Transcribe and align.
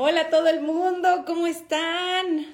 Hola 0.00 0.20
a 0.20 0.30
todo 0.30 0.46
el 0.46 0.60
mundo, 0.60 1.24
¿cómo 1.26 1.48
están? 1.48 2.46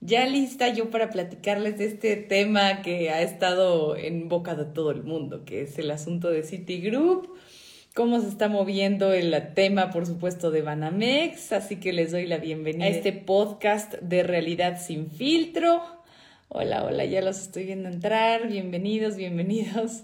Ya 0.00 0.26
lista 0.26 0.74
yo 0.74 0.90
para 0.90 1.10
platicarles 1.10 1.78
de 1.78 1.84
este 1.84 2.16
tema 2.16 2.82
que 2.82 3.10
ha 3.10 3.22
estado 3.22 3.96
en 3.96 4.28
boca 4.28 4.56
de 4.56 4.64
todo 4.64 4.90
el 4.90 5.04
mundo, 5.04 5.44
que 5.44 5.62
es 5.62 5.78
el 5.78 5.92
asunto 5.92 6.30
de 6.30 6.42
Citigroup, 6.42 7.28
cómo 7.94 8.18
se 8.18 8.26
está 8.26 8.48
moviendo 8.48 9.12
el 9.12 9.54
tema, 9.54 9.90
por 9.92 10.04
supuesto, 10.04 10.50
de 10.50 10.62
Banamex, 10.62 11.52
así 11.52 11.76
que 11.76 11.92
les 11.92 12.10
doy 12.10 12.26
la 12.26 12.38
bienvenida 12.38 12.86
a 12.86 12.88
este 12.88 13.12
podcast 13.12 13.94
de 14.00 14.24
realidad 14.24 14.80
sin 14.84 15.12
filtro. 15.12 15.84
Hola, 16.48 16.82
hola, 16.82 17.04
ya 17.04 17.22
los 17.22 17.40
estoy 17.40 17.66
viendo 17.66 17.88
entrar, 17.88 18.48
bienvenidos, 18.48 19.14
bienvenidos. 19.14 20.02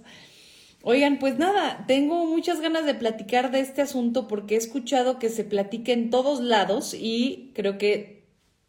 Oigan, 0.88 1.18
pues 1.18 1.36
nada, 1.36 1.84
tengo 1.88 2.26
muchas 2.26 2.60
ganas 2.60 2.86
de 2.86 2.94
platicar 2.94 3.50
de 3.50 3.58
este 3.58 3.82
asunto 3.82 4.28
porque 4.28 4.54
he 4.54 4.58
escuchado 4.58 5.18
que 5.18 5.30
se 5.30 5.42
platica 5.42 5.90
en 5.90 6.10
todos 6.10 6.40
lados 6.40 6.94
y 6.94 7.50
creo 7.56 7.76
que 7.76 8.25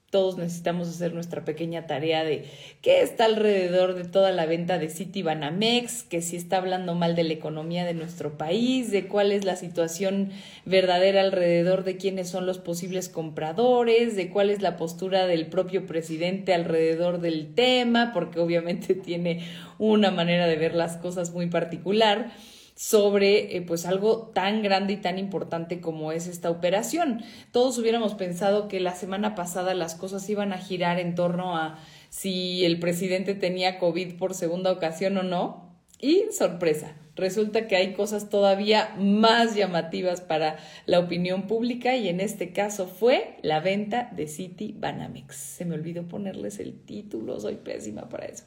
todos 0.10 0.38
necesitamos 0.38 0.88
hacer 0.88 1.14
nuestra 1.14 1.44
pequeña 1.44 1.86
tarea 1.86 2.24
de 2.24 2.46
qué 2.82 3.02
está 3.02 3.26
alrededor 3.26 3.94
de 3.94 4.06
toda 4.06 4.32
la 4.32 4.46
venta 4.46 4.78
de 4.78 4.90
City 4.90 5.22
Banamex, 5.22 6.04
que 6.04 6.22
si 6.22 6.38
está 6.38 6.58
hablando 6.58 6.96
mal 6.96 7.14
de 7.14 7.26
la 7.26 7.34
economía 7.34 7.84
de 7.84 7.94
nuestro 7.94 8.38
país, 8.38 8.90
de 8.90 9.08
cuál 9.08 9.34
es 9.34 9.44
la 9.44 9.58
situación 9.58 10.32
verdadera 10.64 11.20
alrededor 11.20 11.84
de 11.84 11.98
quiénes 11.98 12.30
son 12.30 12.46
los 12.46 12.58
posibles 12.58 13.10
compradores, 13.10 14.16
de 14.16 14.30
cuál 14.30 14.50
es 14.50 14.62
la 14.62 14.78
postura 14.78 15.28
del 15.28 15.48
propio 15.48 15.86
presidente 15.86 16.54
alrededor 16.54 17.20
del 17.20 17.54
tema, 17.54 18.12
porque 18.14 18.40
obviamente 18.40 18.96
tiene 18.96 19.42
una 19.78 20.10
manera 20.10 20.48
de 20.48 20.56
ver 20.56 20.74
las 20.74 20.96
cosas 20.96 21.32
muy 21.32 21.48
particular 21.48 22.32
sobre 22.78 23.58
eh, 23.58 23.64
pues 23.64 23.88
algo 23.88 24.30
tan 24.36 24.62
grande 24.62 24.94
y 24.94 24.98
tan 24.98 25.18
importante 25.18 25.82
como 25.82 26.12
es 26.12 26.28
esta 26.28 26.52
operación. 26.52 27.24
Todos 27.52 27.80
hubiéramos 27.80 28.14
pensado 28.14 28.68
que 28.68 28.80
la 28.80 28.94
semana 28.94 29.34
pasada 29.34 29.74
las 29.74 29.96
cosas 29.96 30.30
iban 30.30 30.54
a 30.54 30.60
girar 30.60 31.00
en 31.00 31.16
torno 31.16 31.58
a 31.58 31.80
si 32.10 32.64
el 32.66 32.80
presidente 32.80 33.34
tenía 33.34 33.80
COVID 33.80 34.18
por 34.18 34.36
segunda 34.36 34.72
ocasión 34.72 35.18
o 35.18 35.24
no. 35.24 35.76
Y 36.00 36.26
sorpresa, 36.32 36.94
resulta 37.16 37.68
que 37.68 37.76
hay 37.76 37.94
cosas 37.94 38.30
todavía 38.30 38.96
más 39.00 39.56
llamativas 39.56 40.22
para 40.22 40.58
la 40.86 41.00
opinión 41.00 41.48
pública 41.48 41.96
y 41.96 42.08
en 42.08 42.20
este 42.20 42.54
caso 42.54 42.86
fue 42.86 43.38
la 43.42 43.60
venta 43.60 44.12
de 44.16 44.28
City 44.28 44.76
Banamex. 44.78 45.36
Se 45.36 45.66
me 45.66 45.74
olvidó 45.74 46.08
ponerles 46.08 46.60
el 46.60 46.80
título, 46.80 47.40
soy 47.40 47.56
pésima 47.56 48.08
para 48.08 48.28
eso. 48.28 48.44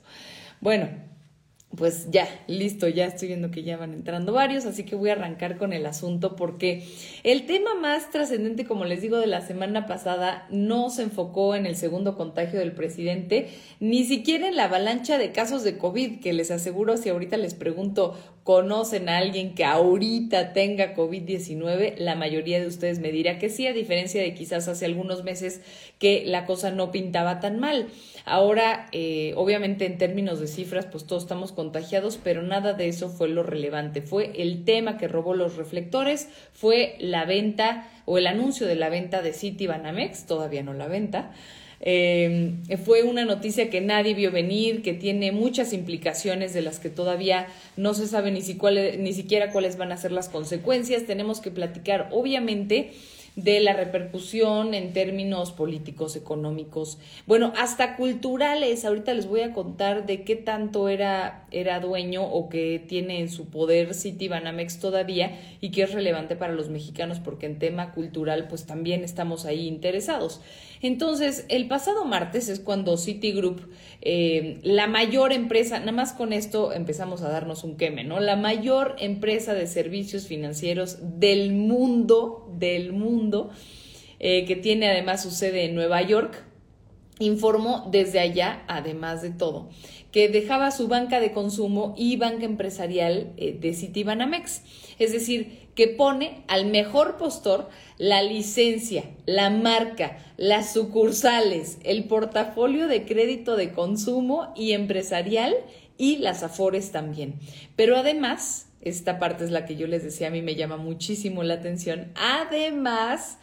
Bueno, 0.60 0.88
pues 1.76 2.10
ya, 2.10 2.28
listo, 2.48 2.88
ya 2.88 3.06
estoy 3.06 3.28
viendo 3.28 3.52
que 3.52 3.62
ya 3.62 3.76
van 3.76 3.94
entrando 3.94 4.32
varios, 4.32 4.66
así 4.66 4.82
que 4.82 4.96
voy 4.96 5.10
a 5.10 5.12
arrancar 5.12 5.56
con 5.56 5.72
el 5.72 5.86
asunto 5.86 6.34
porque 6.34 6.84
el 7.22 7.46
tema 7.46 7.76
más 7.76 8.10
trascendente, 8.10 8.64
como 8.64 8.84
les 8.84 9.02
digo, 9.02 9.18
de 9.18 9.28
la 9.28 9.40
semana 9.40 9.86
pasada 9.86 10.48
no 10.50 10.90
se 10.90 11.02
enfocó 11.02 11.54
en 11.54 11.66
el 11.66 11.76
segundo 11.76 12.16
contagio 12.16 12.58
del 12.58 12.72
presidente, 12.72 13.50
ni 13.78 14.04
siquiera 14.04 14.48
en 14.48 14.56
la 14.56 14.64
avalancha 14.64 15.16
de 15.16 15.30
casos 15.30 15.62
de 15.62 15.78
COVID, 15.78 16.18
que 16.18 16.32
les 16.32 16.50
aseguro, 16.50 16.96
si 16.96 17.08
ahorita 17.08 17.36
les 17.36 17.54
pregunto, 17.54 18.18
¿conocen 18.42 19.08
a 19.08 19.18
alguien 19.18 19.54
que 19.54 19.64
ahorita 19.64 20.52
tenga 20.52 20.96
COVID-19? 20.96 21.98
La 21.98 22.16
mayoría 22.16 22.58
de 22.58 22.66
ustedes 22.66 22.98
me 22.98 23.12
dirá 23.12 23.38
que 23.38 23.48
sí, 23.48 23.68
a 23.68 23.72
diferencia 23.72 24.20
de 24.20 24.34
quizás 24.34 24.66
hace 24.66 24.86
algunos 24.86 25.22
meses 25.22 25.60
que 26.00 26.24
la 26.26 26.46
cosa 26.46 26.72
no 26.72 26.90
pintaba 26.90 27.38
tan 27.38 27.60
mal. 27.60 27.86
Ahora, 28.24 28.88
eh, 28.92 29.34
obviamente 29.36 29.86
en 29.86 29.98
términos 29.98 30.40
de 30.40 30.46
cifras, 30.46 30.86
pues 30.86 31.04
todos 31.04 31.22
estamos 31.22 31.52
contagiados, 31.60 32.18
pero 32.24 32.40
nada 32.40 32.72
de 32.72 32.88
eso 32.88 33.10
fue 33.10 33.28
lo 33.28 33.42
relevante. 33.42 34.00
Fue 34.00 34.32
el 34.36 34.64
tema 34.64 34.96
que 34.96 35.08
robó 35.08 35.34
los 35.34 35.56
reflectores, 35.56 36.30
fue 36.54 36.96
la 37.00 37.26
venta 37.26 37.86
o 38.06 38.16
el 38.16 38.26
anuncio 38.26 38.66
de 38.66 38.76
la 38.76 38.88
venta 38.88 39.20
de 39.20 39.34
City 39.34 39.66
Banamex, 39.66 40.24
todavía 40.24 40.62
no 40.62 40.72
la 40.72 40.88
venta. 40.88 41.32
Eh, 41.82 42.54
fue 42.82 43.02
una 43.02 43.26
noticia 43.26 43.68
que 43.68 43.82
nadie 43.82 44.14
vio 44.14 44.32
venir, 44.32 44.80
que 44.80 44.94
tiene 44.94 45.32
muchas 45.32 45.74
implicaciones 45.74 46.54
de 46.54 46.62
las 46.62 46.78
que 46.78 46.88
todavía 46.88 47.46
no 47.76 47.92
se 47.92 48.06
sabe 48.06 48.30
ni 48.30 49.12
siquiera 49.12 49.52
cuáles 49.52 49.76
van 49.76 49.92
a 49.92 49.98
ser 49.98 50.12
las 50.12 50.30
consecuencias. 50.30 51.04
Tenemos 51.04 51.42
que 51.42 51.50
platicar, 51.50 52.08
obviamente, 52.10 52.92
de 53.42 53.60
la 53.60 53.72
repercusión 53.72 54.74
en 54.74 54.92
términos 54.92 55.52
políticos, 55.52 56.16
económicos, 56.16 56.98
bueno, 57.26 57.52
hasta 57.56 57.96
culturales. 57.96 58.84
Ahorita 58.84 59.14
les 59.14 59.26
voy 59.26 59.40
a 59.40 59.52
contar 59.52 60.06
de 60.06 60.22
qué 60.22 60.36
tanto 60.36 60.88
era, 60.88 61.46
era 61.50 61.80
dueño 61.80 62.24
o 62.24 62.48
que 62.48 62.82
tiene 62.86 63.20
en 63.20 63.28
su 63.28 63.46
poder 63.46 63.94
City 63.94 64.28
Banamex 64.28 64.78
todavía 64.78 65.38
y 65.60 65.70
que 65.70 65.82
es 65.82 65.92
relevante 65.92 66.36
para 66.36 66.52
los 66.52 66.68
mexicanos 66.68 67.20
porque 67.20 67.46
en 67.46 67.58
tema 67.58 67.92
cultural 67.92 68.48
pues 68.48 68.66
también 68.66 69.04
estamos 69.04 69.44
ahí 69.44 69.66
interesados. 69.66 70.40
Entonces, 70.82 71.44
el 71.48 71.68
pasado 71.68 72.06
martes 72.06 72.48
es 72.48 72.58
cuando 72.58 72.96
Citigroup, 72.96 73.60
eh, 74.00 74.58
la 74.62 74.86
mayor 74.86 75.32
empresa, 75.32 75.78
nada 75.78 75.92
más 75.92 76.14
con 76.14 76.32
esto 76.32 76.72
empezamos 76.72 77.20
a 77.20 77.28
darnos 77.28 77.64
un 77.64 77.76
queme, 77.76 78.02
¿no? 78.02 78.18
La 78.18 78.36
mayor 78.36 78.96
empresa 78.98 79.52
de 79.52 79.66
servicios 79.66 80.26
financieros 80.26 80.98
del 81.18 81.52
mundo, 81.52 82.50
del 82.58 82.92
mundo, 82.94 83.29
eh, 84.18 84.44
que 84.44 84.56
tiene 84.56 84.90
además 84.90 85.22
su 85.22 85.30
sede 85.30 85.64
en 85.64 85.74
Nueva 85.74 86.02
York, 86.02 86.44
informó 87.20 87.88
desde 87.90 88.18
allá, 88.18 88.64
además 88.66 89.22
de 89.22 89.30
todo, 89.30 89.68
que 90.10 90.28
dejaba 90.28 90.70
su 90.70 90.88
banca 90.88 91.20
de 91.20 91.32
consumo 91.32 91.94
y 91.96 92.16
banca 92.16 92.44
empresarial 92.44 93.32
eh, 93.36 93.56
de 93.60 93.74
Citibanamex. 93.74 94.62
Es 94.98 95.12
decir, 95.12 95.68
que 95.74 95.86
pone 95.86 96.42
al 96.48 96.66
mejor 96.66 97.16
postor 97.16 97.68
la 97.98 98.22
licencia, 98.22 99.04
la 99.26 99.50
marca, 99.50 100.18
las 100.36 100.72
sucursales, 100.72 101.78
el 101.84 102.04
portafolio 102.04 102.88
de 102.88 103.04
crédito 103.04 103.56
de 103.56 103.72
consumo 103.72 104.52
y 104.56 104.72
empresarial 104.72 105.54
y 105.96 106.16
las 106.16 106.42
afores 106.42 106.92
también. 106.92 107.38
Pero 107.76 107.96
además, 107.96 108.69
esta 108.80 109.18
parte 109.18 109.44
es 109.44 109.50
la 109.50 109.66
que 109.66 109.76
yo 109.76 109.86
les 109.86 110.02
decía, 110.02 110.28
a 110.28 110.30
mí 110.30 110.42
me 110.42 110.54
llama 110.54 110.76
muchísimo 110.76 111.42
la 111.42 111.54
atención, 111.54 112.12
además 112.14 113.38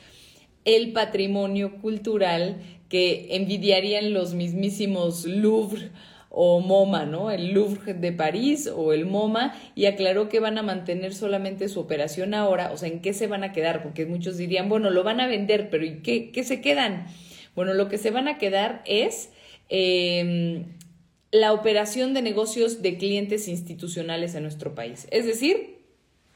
el 0.65 0.91
patrimonio 0.91 1.79
cultural 1.79 2.57
que 2.89 3.35
envidiarían 3.35 4.13
los 4.13 4.33
mismísimos 4.33 5.25
Louvre 5.25 5.91
o 6.29 6.59
MoMA, 6.59 7.05
¿no? 7.05 7.31
El 7.31 7.53
Louvre 7.53 7.93
de 7.93 8.11
París 8.11 8.69
o 8.73 8.93
el 8.93 9.05
MoMA, 9.05 9.55
y 9.75 9.85
aclaró 9.85 10.29
que 10.29 10.39
van 10.39 10.57
a 10.57 10.63
mantener 10.63 11.13
solamente 11.13 11.69
su 11.69 11.79
operación 11.79 12.33
ahora, 12.33 12.71
o 12.71 12.77
sea, 12.77 12.89
¿en 12.89 13.01
qué 13.01 13.13
se 13.13 13.27
van 13.27 13.43
a 13.43 13.53
quedar? 13.53 13.81
Porque 13.81 14.05
muchos 14.05 14.37
dirían, 14.37 14.69
bueno, 14.69 14.89
lo 14.89 15.03
van 15.03 15.19
a 15.19 15.27
vender, 15.27 15.69
pero 15.69 15.85
¿y 15.85 16.01
qué, 16.01 16.31
qué 16.31 16.43
se 16.43 16.61
quedan? 16.61 17.07
Bueno, 17.55 17.73
lo 17.73 17.87
que 17.87 17.97
se 17.97 18.11
van 18.11 18.27
a 18.27 18.37
quedar 18.37 18.83
es 18.85 19.31
em, 19.69 20.65
la 21.31 21.53
operación 21.53 22.13
de 22.13 22.21
negocios 22.21 22.81
de 22.81 22.97
clientes 22.97 23.47
institucionales 23.47 24.35
en 24.35 24.43
nuestro 24.43 24.75
país. 24.75 25.07
Es 25.11 25.25
decir, 25.25 25.77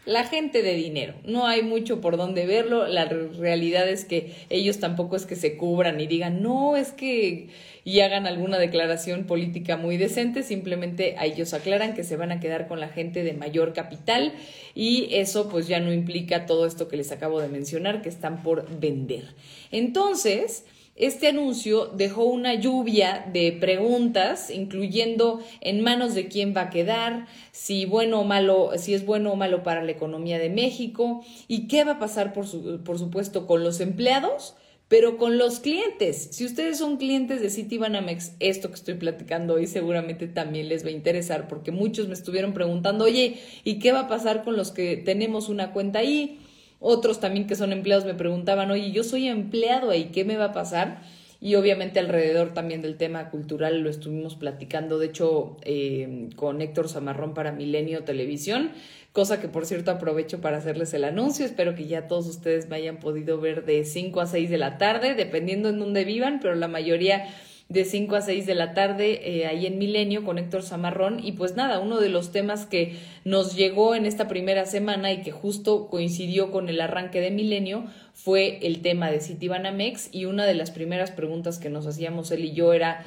la 0.06 0.24
gente 0.24 0.63
de 0.63 0.74
dinero. 0.74 1.13
No 1.25 1.46
hay 1.46 1.62
mucho 1.62 2.02
por 2.02 2.18
donde 2.18 2.46
verlo. 2.46 2.88
La 2.88 3.06
realidad 3.06 3.88
es 3.88 4.03
que 4.03 4.34
ellos 4.50 4.80
tampoco 4.80 5.16
es 5.16 5.25
que 5.25 5.35
se 5.35 5.57
cubran 5.57 6.00
y 6.01 6.07
digan, 6.07 6.41
no, 6.41 6.75
es 6.75 6.91
que 6.91 7.50
y 7.84 8.00
hagan 8.01 8.28
alguna 8.28 8.59
declaración 8.59 9.25
política 9.25 9.78
muy 9.78 9.97
decente. 9.97 10.44
Simplemente 10.44 11.16
a 11.18 11.25
ellos 11.25 11.53
aclaran 11.53 11.94
que 11.94 12.03
se 12.03 12.16
van 12.16 12.31
a 12.31 12.40
quedar 12.40 12.68
con 12.68 12.80
la 12.80 12.90
gente 12.90 13.24
de 13.24 13.34
mayor 13.34 13.74
capital 13.74 14.34
y 14.74 15.09
eso 15.12 15.50
pues 15.50 15.68
ya 15.68 15.80
no 15.80 15.94
implica 15.94 16.46
todo 16.46 16.66
esto 16.66 16.88
que 16.88 16.97
les 16.97 17.12
acabo 17.12 17.40
de 17.40 17.47
mencionar 17.47 18.01
que 18.01 18.09
están 18.09 18.41
por 18.41 18.68
vender. 18.80 19.25
Entonces, 19.72 20.66
este 20.96 21.29
anuncio 21.29 21.88
dejó 21.88 22.25
una 22.25 22.53
lluvia 22.53 23.25
de 23.31 23.53
preguntas, 23.53 24.50
incluyendo 24.50 25.40
en 25.62 25.81
manos 25.81 26.13
de 26.13 26.28
quién 26.28 26.53
va 26.56 26.63
a 26.63 26.69
quedar, 26.69 27.28
si 27.52 27.85
bueno 27.85 28.19
o 28.19 28.24
malo, 28.25 28.72
si 28.78 28.94
es 28.94 29.06
bueno 29.06 29.31
o 29.31 29.35
malo 29.38 29.63
para 29.63 29.84
la 29.84 29.91
economía 29.91 30.38
de 30.38 30.50
México 30.50 31.24
y 31.47 31.68
qué 31.68 31.85
va 31.85 31.94
a 31.94 32.00
pasar 32.00 32.34
por, 32.34 32.46
supuesto 32.46 33.48
con 33.48 33.63
los 33.63 33.80
empleados, 33.80 34.56
pero 34.89 35.18
con 35.18 35.38
los 35.38 35.62
clientes. 35.62 36.27
Si 36.31 36.44
ustedes 36.44 36.77
son 36.77 36.98
clientes 36.98 37.39
de 37.42 37.50
Citibanamex, 37.50 38.33
esto 38.42 38.68
que 38.68 38.75
estoy 38.75 38.95
platicando 38.95 39.54
hoy 39.54 39.68
seguramente 39.68 40.27
también 40.27 40.68
les 40.68 40.83
va 40.83 40.89
a 40.89 40.92
interesar 40.92 41.48
porque 41.48 41.71
muchos 41.71 42.10
me 42.10 42.13
estuvieron 42.13 42.54
preguntando, 42.54 43.06
"Oye, 43.06 43.39
¿y 43.63 43.80
qué 43.80 43.94
va 43.94 44.01
a 44.01 44.07
pasar 44.10 44.44
con 44.44 44.57
los 44.57 44.71
que 44.71 44.98
tenemos 44.98 45.48
una 45.48 45.71
cuenta 45.71 46.00
ahí?" 46.00 46.40
Otros 46.83 47.19
también 47.19 47.45
que 47.45 47.56
son 47.56 47.72
empleados 47.72 48.06
me 48.06 48.16
preguntaban, 48.16 48.72
oye, 48.72 48.92
yo 48.92 49.04
soy 49.04 49.28
empleado 49.28 49.92
ahí, 49.92 50.06
¿qué 50.06 50.25
me 50.25 50.36
va 50.36 50.45
a 50.45 50.51
pasar? 50.51 51.01
Y 51.39 51.54
obviamente 51.54 52.00
alrededor 52.00 52.56
también 52.56 52.81
del 52.81 52.98
tema 52.98 53.30
cultural 53.30 53.81
lo 53.81 53.89
estuvimos 53.89 54.36
platicando, 54.36 54.98
de 54.98 55.06
hecho, 55.06 55.57
eh, 55.62 56.30
con 56.36 56.60
Héctor 56.60 56.89
Zamarrón 56.89 57.36
para 57.36 57.51
Milenio 57.51 58.04
Televisión, 58.04 58.72
cosa 59.12 59.39
que 59.39 59.48
por 59.48 59.68
cierto 59.68 59.92
aprovecho 59.92 60.42
para 60.42 60.57
hacerles 60.57 60.94
el 60.95 61.04
anuncio. 61.04 61.45
Espero 61.45 61.75
que 61.75 61.86
ya 61.86 62.07
todos 62.07 62.28
ustedes 62.28 62.68
me 62.68 62.78
hayan 62.78 62.98
podido 62.98 63.39
ver 63.39 63.63
de 63.66 63.86
5 63.86 64.19
a 64.19 64.25
6 64.25 64.50
de 64.50 64.57
la 64.57 64.80
tarde, 64.80 65.13
dependiendo 65.13 65.69
en 65.69 65.77
dónde 65.77 66.04
vivan, 66.04 66.39
pero 66.42 66.56
la 66.56 66.68
mayoría 66.68 67.25
de 67.71 67.85
5 67.85 68.18
a 68.18 68.21
6 68.21 68.45
de 68.45 68.53
la 68.53 68.73
tarde 68.73 69.21
eh, 69.23 69.47
ahí 69.47 69.65
en 69.65 69.77
Milenio 69.77 70.25
con 70.25 70.38
Héctor 70.38 70.62
Zamarrón. 70.62 71.25
Y 71.25 71.31
pues 71.31 71.56
nada, 71.56 71.79
uno 71.79 72.01
de 72.01 72.09
los 72.09 72.33
temas 72.33 72.65
que 72.65 72.97
nos 73.23 73.56
llegó 73.56 73.95
en 73.95 74.06
esta 74.06 74.27
primera 74.27 74.65
semana 74.65 75.13
y 75.13 75.21
que 75.21 75.31
justo 75.31 75.88
coincidió 75.88 76.51
con 76.51 76.68
el 76.68 76.81
arranque 76.81 77.21
de 77.21 77.31
Milenio 77.31 77.85
fue 78.13 78.59
el 78.68 78.81
tema 78.81 79.09
de 79.09 79.21
Citibanamex 79.21 80.09
y 80.12 80.25
una 80.25 80.45
de 80.45 80.53
las 80.53 80.69
primeras 80.69 81.12
preguntas 81.12 81.59
que 81.59 81.69
nos 81.69 81.88
hacíamos 81.88 82.29
él 82.31 82.44
y 82.44 82.51
yo 82.51 82.73
era 82.73 83.06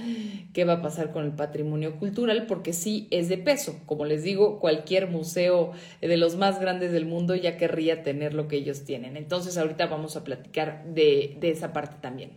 qué 0.55 0.65
va 0.65 0.75
a 0.75 0.83
pasar 0.83 1.13
con 1.13 1.27
el 1.27 1.33
patrimonio 1.33 1.99
cultural 1.99 2.47
porque 2.47 2.73
sí 2.73 3.07
es 3.11 3.29
de 3.29 3.37
peso. 3.37 3.79
Como 3.85 4.07
les 4.07 4.23
digo, 4.23 4.61
cualquier 4.61 5.09
museo 5.09 5.73
de 6.01 6.17
los 6.17 6.37
más 6.37 6.59
grandes 6.59 6.91
del 6.91 7.05
mundo 7.05 7.35
ya 7.35 7.59
querría 7.59 8.03
tener 8.03 8.33
lo 8.33 8.49
que 8.49 8.57
ellos 8.57 8.85
tienen. 8.85 9.19
Entonces 9.19 9.59
ahorita 9.59 9.89
vamos 9.89 10.17
a 10.17 10.25
platicar 10.25 10.87
de, 10.87 11.37
de 11.39 11.51
esa 11.51 11.75
parte 11.75 11.97
también. 12.01 12.31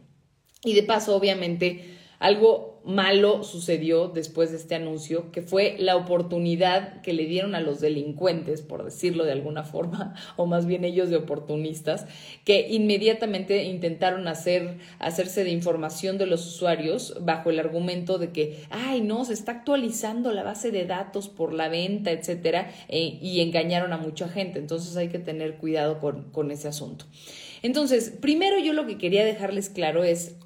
Y 0.66 0.74
de 0.74 0.84
paso, 0.84 1.16
obviamente, 1.16 1.96
algo 2.20 2.78
malo 2.88 3.44
sucedió 3.44 4.08
después 4.08 4.50
de 4.52 4.58
este 4.58 4.74
anuncio, 4.74 5.30
que 5.32 5.42
fue 5.42 5.76
la 5.78 5.98
oportunidad 5.98 7.02
que 7.02 7.12
le 7.12 7.26
dieron 7.26 7.54
a 7.54 7.60
los 7.60 7.82
delincuentes, 7.82 8.62
por 8.62 8.86
decirlo 8.86 9.26
de 9.26 9.34
alguna 9.34 9.64
forma, 9.64 10.16
o 10.38 10.46
más 10.46 10.66
bien 10.66 10.86
ellos 10.86 11.10
de 11.10 11.18
oportunistas, 11.18 12.08
que 12.46 12.70
inmediatamente 12.70 13.66
intentaron 13.66 14.28
hacer, 14.28 14.78
hacerse 15.00 15.44
de 15.44 15.52
información 15.52 16.18
de 16.18 16.28
los 16.28 16.48
usuarios 16.48 17.18
bajo 17.22 17.50
el 17.50 17.60
argumento 17.60 18.18
de 18.18 18.32
que, 18.32 18.64
ay, 18.70 19.02
no, 19.02 19.26
se 19.26 19.34
está 19.34 19.52
actualizando 19.52 20.32
la 20.32 20.44
base 20.44 20.72
de 20.72 20.86
datos 20.86 21.28
por 21.28 21.54
la 21.54 21.68
venta, 21.68 22.12
etcétera, 22.12 22.72
e, 22.88 23.20
y 23.22 23.42
engañaron 23.42 23.92
a 23.92 23.98
mucha 23.98 24.30
gente. 24.30 24.60
Entonces 24.60 24.96
hay 24.96 25.10
que 25.10 25.20
tener 25.20 25.58
cuidado 25.58 26.00
con, 26.00 26.32
con 26.32 26.52
ese 26.52 26.70
asunto. 26.70 27.06
Entonces, 27.64 28.14
primero 28.22 28.60
yo 28.60 28.74
lo 28.74 28.88
que 28.88 28.98
quería 28.98 29.26
dejarles 29.26 29.70
claro 29.70 30.04
es, 30.04 30.37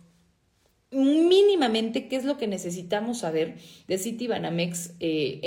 mínimamente 0.92 2.10
qué 2.10 2.18
es 2.18 2.26
lo 2.26 2.38
que 2.38 2.48
necesitamos 2.48 3.20
saber 3.20 3.56
de 3.88 3.98
Citibanamex 3.98 4.96
eh, 5.00 5.40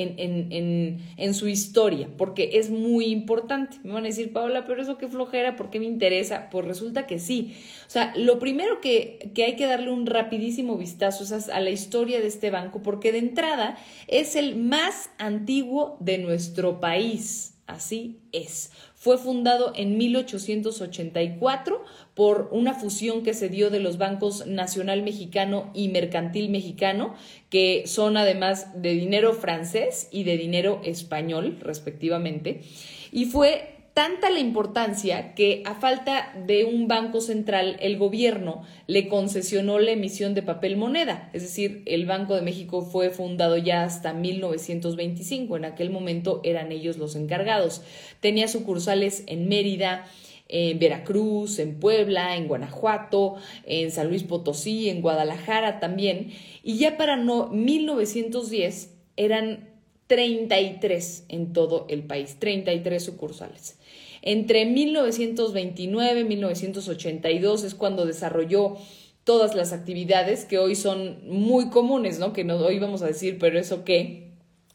en, 1.17 1.35
su 1.35 1.49
historia, 1.49 2.08
porque 2.17 2.50
es 2.55 2.70
muy 2.70 3.06
importante. 3.06 3.76
Me 3.82 3.93
van 3.93 4.05
a 4.05 4.08
decir, 4.08 4.32
Paola, 4.32 4.67
pero 4.67 4.81
eso 4.81 4.96
qué 4.96 5.08
flojera, 5.08 5.56
¿por 5.56 5.69
qué 5.69 5.81
me 5.81 5.87
interesa? 5.87 6.49
Pues 6.50 6.67
resulta 6.67 7.06
que 7.06 7.19
sí. 7.19 7.55
O 7.87 7.91
sea, 7.91 8.14
lo 8.17 8.38
primero 8.38 8.81
que, 8.81 9.31
que 9.35 9.44
hay 9.44 9.56
que 9.56 9.67
darle 9.67 9.91
un 9.91 10.06
rapidísimo 10.06 10.79
vistazo 10.79 11.25
es 11.25 11.49
a 11.50 11.61
la 11.61 11.70
historia 11.70 12.20
de 12.20 12.29
este 12.29 12.50
banco, 12.50 12.82
porque 12.82 13.12
de 13.12 13.19
entrada 13.19 13.76
es 14.08 14.37
el 14.37 14.56
más 14.56 15.11
antiguo 15.19 15.99
de 16.00 16.19
nuestro 16.19 16.81
país. 16.81 17.55
Así 17.67 18.20
es. 18.32 18.73
Fue 18.94 19.17
fundado 19.17 19.73
en 19.75 19.97
1884 19.97 21.82
por 22.14 22.49
una 22.52 22.75
fusión 22.75 23.22
que 23.22 23.34
se 23.34 23.49
dio 23.49 23.70
de 23.70 23.81
los 23.81 23.99
bancos 23.99 24.46
Nacional 24.46 25.02
Mexicano 25.02 25.70
y 25.75 25.88
Mercantil 25.88 26.49
Mexicano, 26.49 27.14
que 27.50 27.84
son 27.87 28.16
además 28.16 28.81
de 28.81 28.93
dinero 28.94 29.34
francés 29.34 30.08
y 30.11 30.25
de 30.25 30.37
dinero 30.37 30.81
español, 30.84 31.58
respectivamente. 31.61 32.62
Y 33.11 33.26
fue 33.26 33.75
tanta 33.94 34.28
la 34.28 34.40
importancia 34.40 35.34
que 35.34 35.62
a 35.64 35.76
falta 35.76 36.32
de 36.46 36.64
un 36.64 36.88
banco 36.88 37.20
central, 37.20 37.76
el 37.81 37.96
gobierno 37.96 38.62
le 38.88 39.06
concesionó 39.06 39.78
la 39.78 39.93
emisión 39.93 40.34
de 40.34 40.43
papel 40.43 40.76
moneda. 40.76 41.31
Es 41.32 41.43
decir, 41.43 41.82
el 41.87 42.05
Banco 42.05 42.34
de 42.34 42.43
México 42.43 42.82
fue 42.82 43.11
fundado 43.11 43.56
ya 43.56 43.84
hasta 43.84 44.12
1925. 44.12 45.56
En 45.56 45.64
aquel 45.64 45.90
momento 45.90 46.40
eran 46.43 46.72
ellos 46.72 46.99
los 46.99 47.14
encargados. 47.14 47.82
Tenía 48.19 48.49
sucursales 48.49 49.22
en 49.28 49.49
Mérida, 49.49 50.06
en 50.49 50.79
Veracruz, 50.79 51.58
en 51.58 51.81
Puebla, 51.81 52.37
en 52.37 52.49
Guanajuato, 52.49 53.37
en 53.64 53.91
San 53.91 54.08
Luis 54.08 54.23
Potosí, 54.23 54.88
en 54.88 55.00
Guadalajara 55.00 55.81
también. 55.81 56.32
Y 56.62 56.79
ya 56.79 56.96
para 56.96 57.17
no, 57.17 57.49
1910 57.49 58.94
eran 59.17 59.70
33 60.06 61.25
en 61.29 61.52
todo 61.52 61.87
el 61.88 62.02
país, 62.02 62.37
33 62.38 63.02
sucursales. 63.02 63.79
Entre 64.23 64.64
1929 64.64 66.20
y 66.20 66.25
1982 66.25 67.64
es 67.64 67.75
cuando 67.75 68.06
desarrolló 68.06 68.76
todas 69.25 69.55
las 69.55 69.73
actividades 69.73 70.44
que 70.44 70.58
hoy 70.58 70.76
son 70.76 71.19
muy 71.26 71.70
comunes, 71.70 72.19
¿no? 72.19 72.32
Que 72.32 72.44
no, 72.44 72.56
hoy 72.56 72.79
vamos 72.79 73.02
a 73.02 73.06
decir, 73.06 73.38
pero 73.38 73.58
eso 73.58 73.85
qué, 73.85 74.32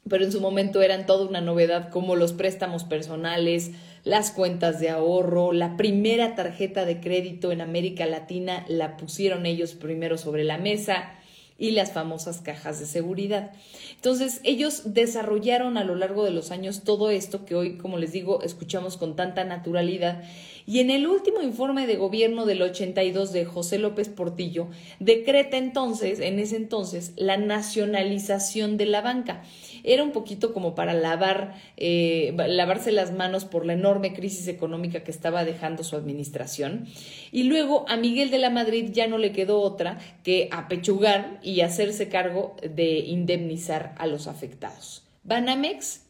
pero 0.07 0.25
en 0.25 0.31
su 0.31 0.41
momento 0.41 0.81
eran 0.81 1.05
toda 1.05 1.27
una 1.27 1.41
novedad 1.41 1.89
como 1.89 2.15
los 2.15 2.33
préstamos 2.33 2.83
personales, 2.83 3.71
las 4.03 4.31
cuentas 4.31 4.79
de 4.79 4.89
ahorro, 4.89 5.51
la 5.51 5.77
primera 5.77 6.35
tarjeta 6.35 6.85
de 6.85 6.99
crédito 6.99 7.51
en 7.51 7.61
América 7.61 8.05
Latina 8.05 8.65
la 8.67 8.97
pusieron 8.97 9.45
ellos 9.45 9.73
primero 9.73 10.17
sobre 10.17 10.43
la 10.43 10.57
mesa, 10.57 11.13
y 11.59 11.71
las 11.71 11.91
famosas 11.91 12.39
cajas 12.39 12.79
de 12.79 12.85
seguridad. 12.85 13.51
Entonces, 13.95 14.39
ellos 14.43 14.93
desarrollaron 14.93 15.77
a 15.77 15.83
lo 15.83 15.93
largo 15.95 16.23
de 16.23 16.31
los 16.31 16.51
años 16.51 16.83
todo 16.83 17.09
esto 17.09 17.45
que 17.45 17.53
hoy, 17.53 17.77
como 17.77 17.97
les 17.97 18.13
digo, 18.13 18.41
escuchamos 18.41 18.95
con 18.95 19.17
tanta 19.17 19.43
naturalidad. 19.43 20.23
Y 20.69 20.81
en 20.81 20.91
el 20.91 21.07
último 21.07 21.41
informe 21.41 21.87
de 21.87 21.95
gobierno 21.95 22.45
del 22.45 22.61
82 22.61 23.33
de 23.33 23.43
José 23.43 23.79
López 23.79 24.07
Portillo, 24.07 24.67
decreta 24.99 25.57
entonces, 25.57 26.19
en 26.19 26.37
ese 26.37 26.57
entonces, 26.57 27.13
la 27.15 27.37
nacionalización 27.37 28.77
de 28.77 28.85
la 28.85 29.01
banca 29.01 29.41
era 29.83 30.03
un 30.03 30.11
poquito 30.11 30.53
como 30.53 30.75
para 30.75 30.93
lavar, 30.93 31.55
eh, 31.75 32.35
lavarse 32.37 32.91
las 32.91 33.11
manos 33.11 33.45
por 33.45 33.65
la 33.65 33.73
enorme 33.73 34.13
crisis 34.13 34.47
económica 34.47 35.03
que 35.03 35.09
estaba 35.09 35.43
dejando 35.43 35.83
su 35.83 35.95
administración. 35.95 36.85
Y 37.31 37.45
luego 37.45 37.85
a 37.87 37.97
Miguel 37.97 38.29
de 38.29 38.37
la 38.37 38.51
Madrid 38.51 38.91
ya 38.91 39.07
no 39.07 39.17
le 39.17 39.31
quedó 39.31 39.61
otra 39.61 39.97
que 40.23 40.49
apechugar 40.51 41.39
y 41.41 41.61
hacerse 41.61 42.09
cargo 42.09 42.55
de 42.61 42.99
indemnizar 42.99 43.95
a 43.97 44.05
los 44.05 44.27
afectados. 44.27 45.03
Banamex 45.23 46.08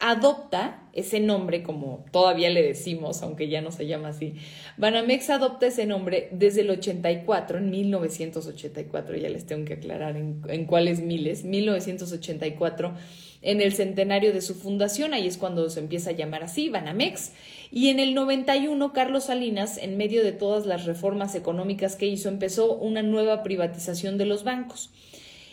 adopta 0.00 0.82
ese 0.92 1.20
nombre, 1.20 1.62
como 1.62 2.04
todavía 2.10 2.50
le 2.50 2.62
decimos, 2.62 3.22
aunque 3.22 3.48
ya 3.48 3.60
no 3.60 3.70
se 3.70 3.86
llama 3.86 4.08
así. 4.08 4.34
Banamex 4.76 5.30
adopta 5.30 5.66
ese 5.66 5.86
nombre 5.86 6.28
desde 6.32 6.62
el 6.62 6.70
84, 6.70 7.58
en 7.58 7.70
1984, 7.70 9.16
ya 9.16 9.28
les 9.28 9.46
tengo 9.46 9.64
que 9.66 9.74
aclarar 9.74 10.16
en, 10.16 10.42
en 10.48 10.64
cuáles 10.64 11.00
miles, 11.00 11.44
1984, 11.44 12.94
en 13.42 13.60
el 13.60 13.72
centenario 13.72 14.32
de 14.32 14.42
su 14.42 14.54
fundación, 14.54 15.14
ahí 15.14 15.26
es 15.26 15.38
cuando 15.38 15.70
se 15.70 15.80
empieza 15.80 16.10
a 16.10 16.14
llamar 16.14 16.42
así, 16.42 16.68
Banamex. 16.68 17.32
Y 17.70 17.88
en 17.88 18.00
el 18.00 18.14
91, 18.14 18.92
Carlos 18.92 19.24
Salinas, 19.24 19.78
en 19.78 19.96
medio 19.96 20.22
de 20.24 20.32
todas 20.32 20.66
las 20.66 20.84
reformas 20.84 21.34
económicas 21.34 21.96
que 21.96 22.06
hizo, 22.06 22.28
empezó 22.28 22.74
una 22.74 23.02
nueva 23.02 23.42
privatización 23.42 24.18
de 24.18 24.26
los 24.26 24.44
bancos. 24.44 24.90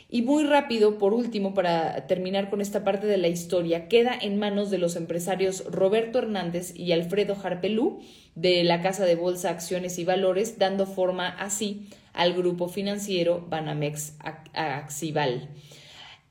Y 0.09 0.21
muy 0.21 0.45
rápido, 0.45 0.97
por 0.97 1.13
último, 1.13 1.53
para 1.53 2.07
terminar 2.07 2.49
con 2.49 2.61
esta 2.61 2.85
parte 2.85 3.07
de 3.07 3.17
la 3.17 3.27
historia, 3.27 3.89
queda 3.89 4.17
en 4.19 4.39
manos 4.39 4.71
de 4.71 4.77
los 4.77 4.95
empresarios 4.95 5.65
Roberto 5.65 6.19
Hernández 6.19 6.73
y 6.73 6.93
Alfredo 6.93 7.35
Jarpelú 7.35 7.99
de 8.33 8.63
la 8.63 8.81
Casa 8.81 9.03
de 9.03 9.15
Bolsa 9.15 9.49
Acciones 9.49 9.99
y 9.99 10.05
Valores, 10.05 10.57
dando 10.57 10.85
forma 10.85 11.27
así 11.27 11.89
al 12.13 12.33
grupo 12.33 12.69
financiero 12.69 13.45
Banamex 13.49 14.13
Axival. 14.53 15.49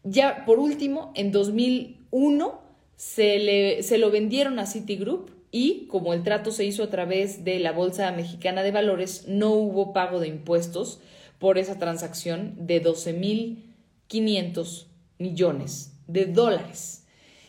Ya 0.05 0.47
por 0.47 0.59
último, 0.59 1.13
en 1.15 1.31
2001 1.31 2.63
se, 2.97 3.39
le, 3.39 3.83
se 3.83 3.99
lo 3.99 4.11
vendieron 4.11 4.59
a 4.59 4.65
Citigroup 4.65 5.33
y 5.51 5.87
como 5.89 6.15
el 6.15 6.23
trato 6.23 6.51
se 6.51 6.65
hizo 6.65 6.83
a 6.83 6.91
través 6.91 7.45
de 7.45 7.59
la 7.59 7.73
Bolsa 7.73 8.11
Mexicana 8.13 8.63
de 8.63 8.71
Valores, 8.71 9.27
no 9.29 9.51
hubo 9.51 9.93
pago 9.93 10.19
de 10.19 10.29
impuestos 10.29 11.01
por 11.39 11.59
esa 11.59 11.79
transacción 11.79 12.55
de 12.67 12.81
12 12.81 13.13
mil 13.13 13.66
500 14.09 14.89
millones 15.19 15.93
de 16.07 16.27
dólares. 16.27 17.05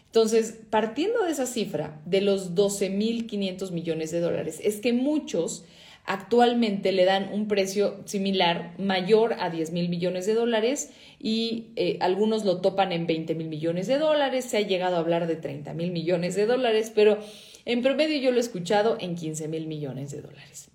Entonces, 0.06 0.60
partiendo 0.70 1.24
de 1.24 1.32
esa 1.32 1.46
cifra, 1.46 2.02
de 2.06 2.22
los 2.22 2.56
12.500 2.56 3.72
millones 3.72 4.12
de 4.12 4.20
dólares, 4.20 4.60
es 4.64 4.78
que 4.78 4.94
muchos 4.94 5.66
actualmente 6.08 6.94
le 6.94 7.04
dan 7.04 7.32
un 7.34 7.50
precio 7.50 8.02
similar, 8.06 8.74
mayor 8.80 9.36
a 9.40 9.50
10 9.50 9.74
mil 9.74 9.90
millones 9.90 10.26
de 10.26 10.34
dólares 10.34 10.92
y 11.20 11.68
eh, 11.76 11.98
algunos 12.00 12.46
lo 12.46 12.62
topan 12.62 12.94
en 12.94 13.06
20 13.06 13.36
mil 13.36 13.50
millones 13.50 13.88
de 13.88 13.98
dólares, 13.98 14.46
se 14.46 14.58
ha 14.58 14.62
llegado 14.62 14.96
a 14.96 15.00
hablar 15.00 15.28
de 15.28 15.36
30 15.36 15.74
mil 15.74 15.92
millones 15.92 16.36
de 16.36 16.46
dólares, 16.46 16.94
pero 16.96 17.20
en 17.66 17.82
promedio 17.82 18.18
yo 18.20 18.32
lo 18.32 18.38
he 18.38 18.40
escuchado 18.40 18.98
en 19.02 19.16
15 19.16 19.50
mil 19.50 19.68
millones 19.68 20.12
de 20.12 20.22
dólares. 20.22 20.72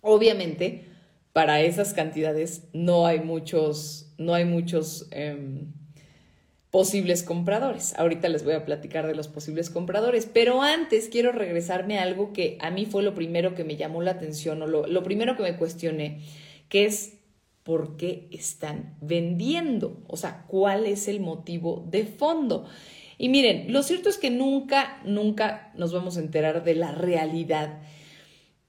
Obviamente, 0.00 0.84
para 1.32 1.60
esas 1.60 1.94
cantidades 1.94 2.64
no 2.72 3.06
hay 3.06 3.20
muchos, 3.20 4.05
no 4.18 4.34
hay 4.34 4.44
muchos 4.44 5.08
em, 5.10 5.72
posibles 6.70 7.22
compradores. 7.22 7.94
Ahorita 7.96 8.28
les 8.28 8.44
voy 8.44 8.54
a 8.54 8.64
platicar 8.64 9.06
de 9.06 9.14
los 9.14 9.28
posibles 9.28 9.70
compradores, 9.70 10.26
pero 10.26 10.62
antes 10.62 11.08
quiero 11.08 11.32
regresarme 11.32 11.98
a 11.98 12.02
algo 12.02 12.32
que 12.32 12.58
a 12.60 12.70
mí 12.70 12.86
fue 12.86 13.02
lo 13.02 13.14
primero 13.14 13.54
que 13.54 13.64
me 13.64 13.76
llamó 13.76 14.02
la 14.02 14.12
atención 14.12 14.62
o 14.62 14.66
lo, 14.66 14.86
lo 14.86 15.02
primero 15.02 15.36
que 15.36 15.42
me 15.42 15.56
cuestioné, 15.56 16.20
que 16.68 16.84
es 16.84 17.14
por 17.62 17.96
qué 17.96 18.28
están 18.30 18.96
vendiendo, 19.00 20.02
o 20.06 20.16
sea, 20.16 20.44
cuál 20.46 20.86
es 20.86 21.08
el 21.08 21.20
motivo 21.20 21.84
de 21.90 22.04
fondo. 22.04 22.66
Y 23.18 23.28
miren, 23.28 23.72
lo 23.72 23.82
cierto 23.82 24.08
es 24.08 24.18
que 24.18 24.30
nunca, 24.30 25.00
nunca 25.04 25.72
nos 25.74 25.92
vamos 25.92 26.16
a 26.16 26.20
enterar 26.20 26.64
de 26.64 26.74
la 26.74 26.92
realidad 26.92 27.80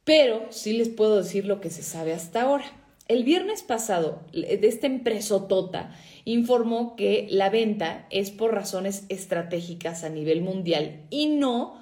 pero 0.07 0.47
sí 0.51 0.71
les 0.71 0.87
puedo 0.87 1.17
decir 1.17 1.43
lo 1.45 1.59
que 1.59 1.69
se 1.69 1.83
sabe 1.83 2.13
hasta 2.13 2.43
ahora. 2.43 2.63
El 3.07 3.23
viernes 3.23 3.63
pasado, 3.63 4.21
de 4.33 4.59
esta 4.67 4.87
empresa 4.87 5.47
Tota 5.47 5.95
informó 6.25 6.95
que 6.95 7.27
la 7.29 7.49
venta 7.49 8.05
es 8.09 8.31
por 8.31 8.53
razones 8.53 9.05
estratégicas 9.09 10.03
a 10.03 10.09
nivel 10.09 10.41
mundial 10.41 11.05
y 11.09 11.27
no 11.27 11.81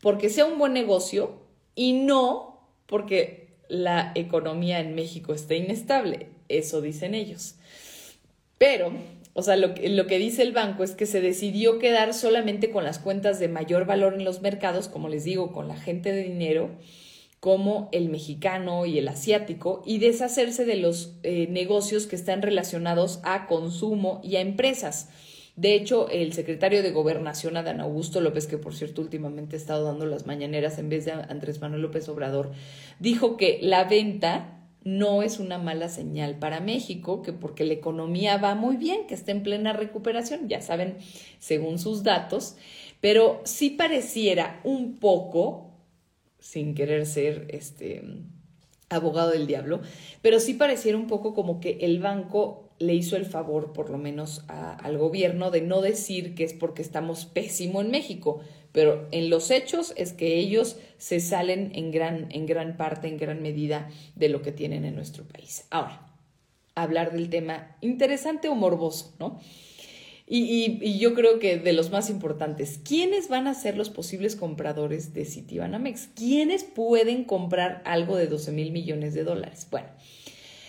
porque 0.00 0.30
sea 0.30 0.46
un 0.46 0.58
buen 0.58 0.72
negocio 0.72 1.40
y 1.74 1.92
no 1.92 2.60
porque 2.86 3.48
la 3.68 4.12
economía 4.14 4.80
en 4.80 4.94
México 4.94 5.34
esté 5.34 5.56
inestable. 5.56 6.28
Eso 6.48 6.80
dicen 6.80 7.14
ellos. 7.14 7.56
Pero, 8.58 8.92
o 9.34 9.42
sea, 9.42 9.56
lo 9.56 9.74
que, 9.74 9.88
lo 9.88 10.06
que 10.06 10.18
dice 10.18 10.42
el 10.42 10.52
banco 10.52 10.84
es 10.84 10.92
que 10.92 11.06
se 11.06 11.20
decidió 11.20 11.78
quedar 11.78 12.14
solamente 12.14 12.70
con 12.70 12.84
las 12.84 12.98
cuentas 12.98 13.38
de 13.38 13.48
mayor 13.48 13.86
valor 13.86 14.14
en 14.14 14.24
los 14.24 14.40
mercados, 14.40 14.88
como 14.88 15.08
les 15.08 15.24
digo, 15.24 15.52
con 15.52 15.68
la 15.68 15.76
gente 15.76 16.12
de 16.12 16.22
dinero 16.22 16.70
como 17.40 17.88
el 17.92 18.08
mexicano 18.08 18.84
y 18.86 18.98
el 18.98 19.08
asiático 19.08 19.82
y 19.86 19.98
deshacerse 19.98 20.64
de 20.64 20.76
los 20.76 21.14
eh, 21.22 21.46
negocios 21.48 22.06
que 22.06 22.16
están 22.16 22.42
relacionados 22.42 23.20
a 23.22 23.46
consumo 23.46 24.20
y 24.24 24.36
a 24.36 24.40
empresas. 24.40 25.08
De 25.54 25.74
hecho, 25.74 26.08
el 26.08 26.32
secretario 26.32 26.82
de 26.82 26.92
Gobernación, 26.92 27.56
Adán 27.56 27.80
Augusto 27.80 28.20
López, 28.20 28.46
que 28.46 28.58
por 28.58 28.74
cierto 28.74 29.02
últimamente 29.02 29.56
ha 29.56 29.58
estado 29.58 29.84
dando 29.84 30.06
las 30.06 30.26
mañaneras 30.26 30.78
en 30.78 30.88
vez 30.88 31.04
de 31.04 31.12
Andrés 31.12 31.60
Manuel 31.60 31.82
López 31.82 32.08
Obrador, 32.08 32.52
dijo 33.00 33.36
que 33.36 33.58
la 33.60 33.84
venta 33.84 34.54
no 34.84 35.22
es 35.22 35.40
una 35.40 35.58
mala 35.58 35.88
señal 35.88 36.38
para 36.38 36.60
México, 36.60 37.22
que 37.22 37.32
porque 37.32 37.64
la 37.64 37.74
economía 37.74 38.36
va 38.36 38.54
muy 38.54 38.76
bien, 38.76 39.06
que 39.06 39.14
está 39.14 39.32
en 39.32 39.42
plena 39.42 39.72
recuperación, 39.72 40.48
ya 40.48 40.60
saben, 40.60 40.96
según 41.40 41.78
sus 41.78 42.04
datos, 42.04 42.56
pero 43.00 43.40
sí 43.44 43.70
pareciera 43.70 44.60
un 44.64 44.96
poco 44.96 45.67
sin 46.38 46.74
querer 46.74 47.06
ser 47.06 47.46
este 47.50 48.02
abogado 48.88 49.30
del 49.30 49.46
diablo, 49.46 49.80
pero 50.22 50.40
sí 50.40 50.54
pareciera 50.54 50.96
un 50.96 51.06
poco 51.06 51.34
como 51.34 51.60
que 51.60 51.78
el 51.82 52.00
banco 52.00 52.70
le 52.78 52.94
hizo 52.94 53.16
el 53.16 53.26
favor, 53.26 53.72
por 53.72 53.90
lo 53.90 53.98
menos 53.98 54.44
al 54.48 54.98
gobierno, 54.98 55.50
de 55.50 55.62
no 55.62 55.80
decir 55.80 56.34
que 56.34 56.44
es 56.44 56.54
porque 56.54 56.82
estamos 56.82 57.26
pésimo 57.26 57.80
en 57.80 57.90
México, 57.90 58.40
pero 58.72 59.08
en 59.10 59.30
los 59.30 59.50
hechos 59.50 59.92
es 59.96 60.12
que 60.12 60.38
ellos 60.38 60.76
se 60.96 61.20
salen 61.20 61.72
en 61.74 61.90
gran, 61.90 62.28
en 62.30 62.46
gran 62.46 62.76
parte, 62.76 63.08
en 63.08 63.18
gran 63.18 63.42
medida 63.42 63.90
de 64.14 64.28
lo 64.28 64.42
que 64.42 64.52
tienen 64.52 64.84
en 64.84 64.94
nuestro 64.94 65.24
país. 65.24 65.66
Ahora, 65.70 66.06
hablar 66.74 67.12
del 67.12 67.28
tema 67.28 67.76
interesante 67.80 68.48
o 68.48 68.54
morboso, 68.54 69.14
¿no? 69.18 69.40
Y, 70.30 70.98
yo 70.98 71.14
creo 71.14 71.38
que 71.38 71.56
de 71.56 71.72
los 71.72 71.90
más 71.90 72.10
importantes, 72.10 72.78
¿quiénes 72.84 73.28
van 73.28 73.46
a 73.46 73.54
ser 73.54 73.78
los 73.78 73.88
posibles 73.88 74.36
compradores 74.36 75.14
de 75.14 75.24
Citibanamex? 75.24 76.08
¿Quiénes 76.14 76.64
pueden 76.64 77.24
comprar 77.24 77.80
algo 77.86 78.16
de 78.16 78.26
12 78.26 78.52
mil 78.52 78.70
millones 78.70 79.14
de 79.14 79.24
dólares? 79.24 79.66
Bueno, 79.70 79.88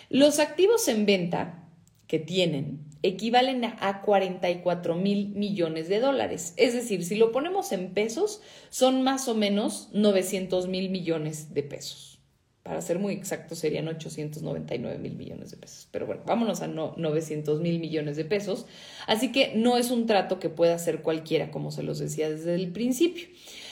los 0.10 0.40
activos 0.40 0.88
en 0.88 1.06
venta 1.06 1.68
que 2.08 2.20
tienen 2.20 2.80
equivalen 3.04 3.64
a 3.66 4.02
44 4.02 4.96
mil 4.96 5.30
millones 5.30 5.90
de 5.90 6.00
dólares. 6.00 6.54
Es 6.58 6.74
decir, 6.74 7.04
si 7.06 7.16
lo 7.16 7.32
ponemos 7.32 7.72
en 7.72 7.94
pesos, 7.94 8.42
son 8.70 9.04
más 9.04 9.28
o 9.28 9.36
menos 9.36 9.90
900 9.94 10.68
mil 10.68 10.90
millones 10.90 11.54
de 11.54 11.64
pesos 11.64 12.19
para 12.64 12.82
ser 12.82 13.00
muy 13.00 13.14
exacto, 13.14 13.56
serían 13.56 13.88
899 13.88 14.98
mil 15.00 15.16
millones 15.16 15.52
de 15.52 15.58
pesos. 15.58 15.88
Pero 15.92 16.06
bueno, 16.06 16.22
vámonos 16.26 16.62
a 16.62 16.68
900 16.68 17.62
mil 17.62 17.80
millones 17.80 18.18
de 18.18 18.26
pesos. 18.26 18.66
Así 19.08 19.32
que 19.32 19.54
no 19.56 19.78
es 19.78 19.92
un 19.92 20.06
trato 20.06 20.40
que 20.40 20.50
pueda 20.50 20.76
hacer 20.76 21.02
cualquiera, 21.02 21.52
como 21.52 21.72
se 21.72 21.84
los 21.84 22.00
decía 22.00 22.30
desde 22.30 22.56
el 22.56 22.72
principio. 22.72 23.28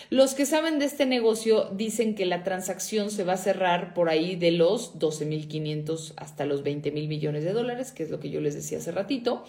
Los 0.10 0.36
que 0.36 0.46
saben 0.46 0.79
de 0.79 0.86
este 0.86 1.06
negocio 1.06 1.70
dicen 1.75 2.15
que 2.15 2.25
la 2.25 2.44
transacción 2.44 3.12
se 3.12 3.25
va 3.25 3.34
a 3.34 3.38
cerrar 3.38 3.94
por 3.94 4.08
ahí 4.08 4.38
de 4.38 4.51
los 4.51 4.94
mil 4.96 5.01
12.500 5.01 6.13
hasta 6.15 6.46
los 6.46 6.63
20 6.63 6.91
mil 6.91 7.10
millones 7.10 7.44
de 7.44 7.51
dólares, 7.51 7.91
que 7.91 8.03
es 8.03 8.10
lo 8.10 8.22
que 8.22 8.29
yo 8.29 8.39
les 8.39 8.56
decía 8.56 8.77
hace 8.77 8.94
ratito. 8.94 9.44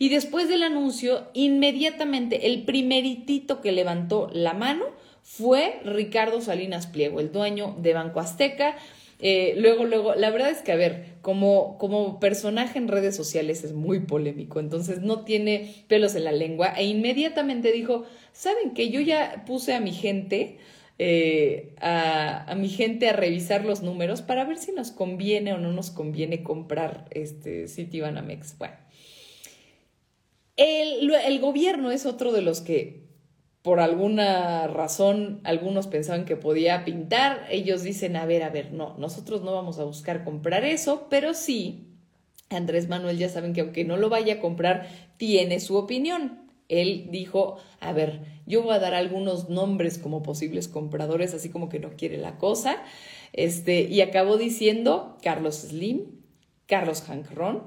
Y 0.00 0.08
después 0.08 0.48
del 0.48 0.64
anuncio, 0.64 1.28
inmediatamente 1.34 2.48
el 2.48 2.64
primeritito 2.64 3.60
que 3.60 3.70
levantó 3.70 4.28
la 4.32 4.54
mano 4.54 4.86
fue 5.22 5.80
Ricardo 5.84 6.40
Salinas 6.40 6.86
Pliego, 6.86 7.20
el 7.20 7.32
dueño 7.32 7.76
de 7.78 7.94
Banco 7.94 8.20
Azteca. 8.20 8.76
Eh, 9.18 9.54
luego, 9.56 9.84
luego, 9.84 10.14
la 10.16 10.30
verdad 10.30 10.50
es 10.50 10.62
que, 10.62 10.72
a 10.72 10.76
ver, 10.76 11.14
como, 11.22 11.78
como 11.78 12.18
personaje 12.18 12.78
en 12.78 12.88
redes 12.88 13.14
sociales 13.14 13.62
es 13.62 13.72
muy 13.72 14.00
polémico, 14.00 14.58
entonces 14.58 15.00
no 15.00 15.20
tiene 15.20 15.84
pelos 15.86 16.16
en 16.16 16.24
la 16.24 16.32
lengua 16.32 16.74
e 16.76 16.84
inmediatamente 16.86 17.70
dijo, 17.70 18.04
¿saben 18.32 18.74
que 18.74 18.90
yo 18.90 19.00
ya 19.00 19.44
puse 19.46 19.74
a 19.74 19.80
mi 19.80 19.92
gente, 19.92 20.58
eh, 20.98 21.72
a, 21.80 22.50
a, 22.50 22.54
mi 22.56 22.68
gente 22.68 23.08
a 23.08 23.12
revisar 23.12 23.64
los 23.64 23.82
números 23.82 24.22
para 24.22 24.44
ver 24.44 24.58
si 24.58 24.72
nos 24.72 24.90
conviene 24.90 25.52
o 25.52 25.58
no 25.58 25.70
nos 25.70 25.92
conviene 25.92 26.42
comprar 26.42 27.06
este 27.12 27.68
Citibanamex? 27.68 28.58
Bueno, 28.58 28.74
el, 30.56 31.14
el 31.14 31.38
gobierno 31.40 31.92
es 31.92 32.06
otro 32.06 32.32
de 32.32 32.42
los 32.42 32.60
que 32.60 33.01
por 33.62 33.78
alguna 33.78 34.66
razón 34.66 35.40
algunos 35.44 35.86
pensaban 35.86 36.24
que 36.24 36.36
podía 36.36 36.84
pintar, 36.84 37.46
ellos 37.48 37.82
dicen, 37.82 38.16
a 38.16 38.26
ver, 38.26 38.42
a 38.42 38.50
ver, 38.50 38.72
no, 38.72 38.96
nosotros 38.98 39.42
no 39.42 39.54
vamos 39.54 39.78
a 39.78 39.84
buscar 39.84 40.24
comprar 40.24 40.64
eso, 40.64 41.06
pero 41.08 41.32
sí, 41.32 41.86
Andrés 42.50 42.88
Manuel 42.88 43.18
ya 43.18 43.28
saben 43.28 43.52
que 43.52 43.60
aunque 43.60 43.84
no 43.84 43.96
lo 43.96 44.08
vaya 44.08 44.34
a 44.34 44.40
comprar, 44.40 44.88
tiene 45.16 45.60
su 45.60 45.76
opinión. 45.76 46.40
Él 46.68 47.08
dijo, 47.10 47.58
a 47.80 47.92
ver, 47.92 48.20
yo 48.46 48.62
voy 48.62 48.74
a 48.74 48.78
dar 48.78 48.94
algunos 48.94 49.48
nombres 49.48 49.98
como 49.98 50.22
posibles 50.22 50.68
compradores, 50.68 51.34
así 51.34 51.48
como 51.48 51.68
que 51.68 51.78
no 51.78 51.96
quiere 51.96 52.18
la 52.18 52.38
cosa, 52.38 52.82
este, 53.32 53.82
y 53.82 54.00
acabó 54.00 54.38
diciendo 54.38 55.18
Carlos 55.22 55.56
Slim, 55.56 56.06
Carlos 56.66 57.08
Hankron 57.08 57.64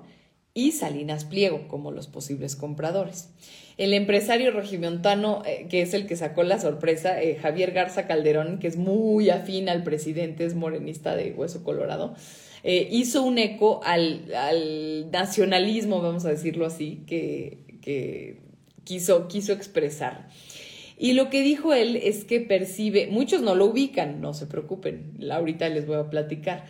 y 0.55 0.71
Salinas 0.71 1.25
Pliego 1.25 1.67
como 1.67 1.91
los 1.91 2.07
posibles 2.07 2.55
compradores. 2.55 3.29
El 3.77 3.93
empresario 3.93 4.51
regimontano, 4.51 5.43
eh, 5.45 5.67
que 5.69 5.81
es 5.81 5.93
el 5.93 6.07
que 6.07 6.15
sacó 6.15 6.43
la 6.43 6.59
sorpresa, 6.59 7.21
eh, 7.21 7.35
Javier 7.35 7.71
Garza 7.73 8.07
Calderón, 8.07 8.57
que 8.57 8.67
es 8.67 8.77
muy 8.77 9.29
afín 9.29 9.67
al 9.67 9.83
presidente, 9.83 10.45
es 10.45 10.55
morenista 10.55 11.13
de 11.15 11.33
Hueso 11.33 11.61
Colorado, 11.63 12.15
eh, 12.63 12.87
hizo 12.89 13.21
un 13.21 13.37
eco 13.37 13.81
al, 13.83 15.11
nacionalismo, 15.11 16.01
vamos 16.01 16.23
a 16.23 16.29
decirlo 16.29 16.65
así, 16.65 17.03
que, 17.05 17.57
quiso, 18.85 19.27
quiso 19.27 19.51
expresar. 19.51 20.29
Y 20.97 21.11
lo 21.11 21.29
que 21.29 21.41
dijo 21.41 21.73
él 21.73 21.97
es 21.97 22.23
que 22.23 22.39
percibe, 22.39 23.07
muchos 23.07 23.41
no 23.41 23.55
lo 23.55 23.65
ubican, 23.65 24.21
no 24.21 24.33
se 24.33 24.47
preocupen, 24.47 25.17
ahorita 25.29 25.67
les 25.67 25.85
voy 25.85 25.97
a 25.97 26.09
platicar 26.09 26.63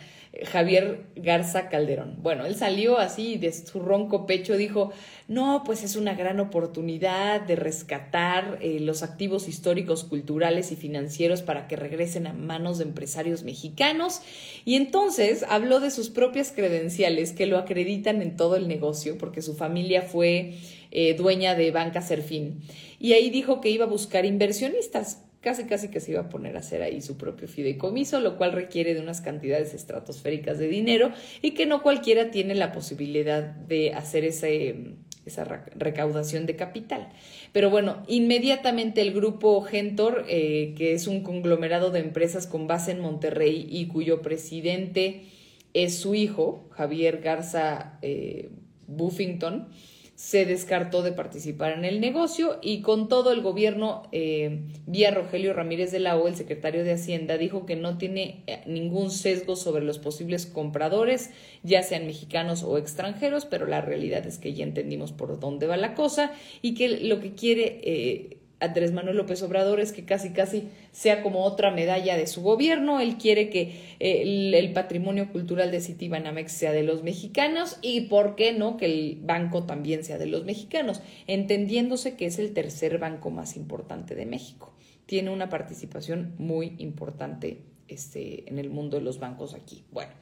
Javier 0.44 1.04
Garza 1.16 1.68
Calderón. 1.68 2.16
Bueno, 2.22 2.44
él 2.46 2.56
salió 2.56 2.98
así 2.98 3.36
de 3.36 3.52
su 3.52 3.80
ronco 3.80 4.26
pecho, 4.26 4.56
dijo, 4.56 4.92
no, 5.28 5.62
pues 5.64 5.82
es 5.82 5.96
una 5.96 6.14
gran 6.14 6.40
oportunidad 6.40 7.40
de 7.40 7.56
rescatar 7.56 8.58
eh, 8.60 8.80
los 8.80 9.02
activos 9.02 9.48
históricos, 9.48 10.04
culturales 10.04 10.72
y 10.72 10.76
financieros 10.76 11.42
para 11.42 11.68
que 11.68 11.76
regresen 11.76 12.26
a 12.26 12.32
manos 12.32 12.78
de 12.78 12.84
empresarios 12.84 13.42
mexicanos. 13.42 14.20
Y 14.64 14.76
entonces 14.76 15.44
habló 15.48 15.80
de 15.80 15.90
sus 15.90 16.10
propias 16.10 16.52
credenciales 16.52 17.32
que 17.32 17.46
lo 17.46 17.58
acreditan 17.58 18.22
en 18.22 18.36
todo 18.36 18.56
el 18.56 18.68
negocio, 18.68 19.18
porque 19.18 19.42
su 19.42 19.54
familia 19.54 20.02
fue 20.02 20.54
eh, 20.90 21.14
dueña 21.14 21.54
de 21.54 21.70
Banca 21.70 22.02
Serfín. 22.02 22.60
Y 22.98 23.12
ahí 23.12 23.30
dijo 23.30 23.60
que 23.60 23.70
iba 23.70 23.84
a 23.84 23.88
buscar 23.88 24.24
inversionistas 24.24 25.22
casi 25.46 25.62
casi 25.62 25.90
que 25.90 26.00
se 26.00 26.10
iba 26.10 26.22
a 26.22 26.28
poner 26.28 26.56
a 26.56 26.58
hacer 26.58 26.82
ahí 26.82 27.00
su 27.00 27.16
propio 27.16 27.46
fideicomiso, 27.46 28.18
lo 28.18 28.36
cual 28.36 28.50
requiere 28.50 28.94
de 28.94 29.00
unas 29.00 29.20
cantidades 29.20 29.74
estratosféricas 29.74 30.58
de 30.58 30.66
dinero 30.66 31.12
y 31.40 31.52
que 31.52 31.66
no 31.66 31.84
cualquiera 31.84 32.32
tiene 32.32 32.56
la 32.56 32.72
posibilidad 32.72 33.44
de 33.44 33.94
hacer 33.94 34.24
esa 34.24 35.44
recaudación 35.76 36.46
de 36.46 36.56
capital. 36.56 37.10
Pero 37.52 37.70
bueno, 37.70 38.02
inmediatamente 38.08 39.02
el 39.02 39.12
grupo 39.12 39.62
Gentor, 39.62 40.24
eh, 40.28 40.74
que 40.76 40.94
es 40.94 41.06
un 41.06 41.22
conglomerado 41.22 41.92
de 41.92 42.00
empresas 42.00 42.48
con 42.48 42.66
base 42.66 42.90
en 42.90 42.98
Monterrey 42.98 43.68
y 43.70 43.86
cuyo 43.86 44.22
presidente 44.22 45.26
es 45.74 45.94
su 45.94 46.16
hijo, 46.16 46.68
Javier 46.72 47.20
Garza 47.20 48.00
eh, 48.02 48.50
Buffington, 48.88 49.68
se 50.16 50.46
descartó 50.46 51.02
de 51.02 51.12
participar 51.12 51.72
en 51.72 51.84
el 51.84 52.00
negocio 52.00 52.58
y 52.62 52.80
con 52.80 53.08
todo 53.08 53.32
el 53.32 53.42
gobierno, 53.42 54.08
eh, 54.12 54.62
vía 54.86 55.10
Rogelio 55.10 55.52
Ramírez 55.52 55.92
de 55.92 56.00
la 56.00 56.16
O, 56.16 56.26
el 56.26 56.34
secretario 56.34 56.84
de 56.84 56.94
Hacienda, 56.94 57.36
dijo 57.36 57.66
que 57.66 57.76
no 57.76 57.98
tiene 57.98 58.42
eh, 58.46 58.62
ningún 58.66 59.10
sesgo 59.10 59.56
sobre 59.56 59.84
los 59.84 59.98
posibles 59.98 60.46
compradores, 60.46 61.30
ya 61.62 61.82
sean 61.82 62.06
mexicanos 62.06 62.62
o 62.62 62.78
extranjeros, 62.78 63.44
pero 63.44 63.66
la 63.66 63.82
realidad 63.82 64.26
es 64.26 64.38
que 64.38 64.54
ya 64.54 64.64
entendimos 64.64 65.12
por 65.12 65.38
dónde 65.38 65.66
va 65.66 65.76
la 65.76 65.94
cosa 65.94 66.32
y 66.62 66.74
que 66.74 66.88
lo 66.88 67.20
que 67.20 67.34
quiere 67.34 67.80
eh, 67.84 68.38
Andrés 68.58 68.92
Manuel 68.92 69.18
López 69.18 69.42
Obrador 69.42 69.80
es 69.80 69.92
que 69.92 70.04
casi 70.04 70.30
casi 70.30 70.68
sea 70.90 71.22
como 71.22 71.44
otra 71.44 71.70
medalla 71.70 72.16
de 72.16 72.26
su 72.26 72.40
gobierno. 72.40 73.00
Él 73.00 73.16
quiere 73.18 73.50
que 73.50 73.96
eh, 74.00 74.22
el, 74.54 74.72
patrimonio 74.72 75.30
cultural 75.30 75.70
de 75.70 75.80
Citibanamex 75.80 76.52
sea 76.52 76.72
de 76.72 76.82
los 76.82 77.02
mexicanos 77.02 77.78
y, 77.82 78.02
¿por 78.02 78.34
qué 78.34 78.52
no?, 78.52 78.76
que 78.78 78.86
el 78.86 79.18
banco 79.22 79.64
también 79.64 80.04
sea 80.04 80.16
de 80.16 80.26
los 80.26 80.44
mexicanos, 80.44 81.02
entendiéndose 81.26 82.16
que 82.16 82.26
es 82.26 82.38
el 82.38 82.54
tercer 82.54 82.98
banco 82.98 83.30
más 83.30 83.56
importante 83.56 84.14
de 84.14 84.24
México. 84.24 84.74
Tiene 85.04 85.30
una 85.30 85.50
participación 85.50 86.34
muy 86.38 86.74
importante 86.78 87.62
este, 87.88 88.48
en 88.48 88.58
el 88.58 88.70
mundo 88.70 88.96
de 88.96 89.02
los 89.02 89.18
bancos 89.18 89.54
aquí. 89.54 89.84
Bueno. 89.92 90.12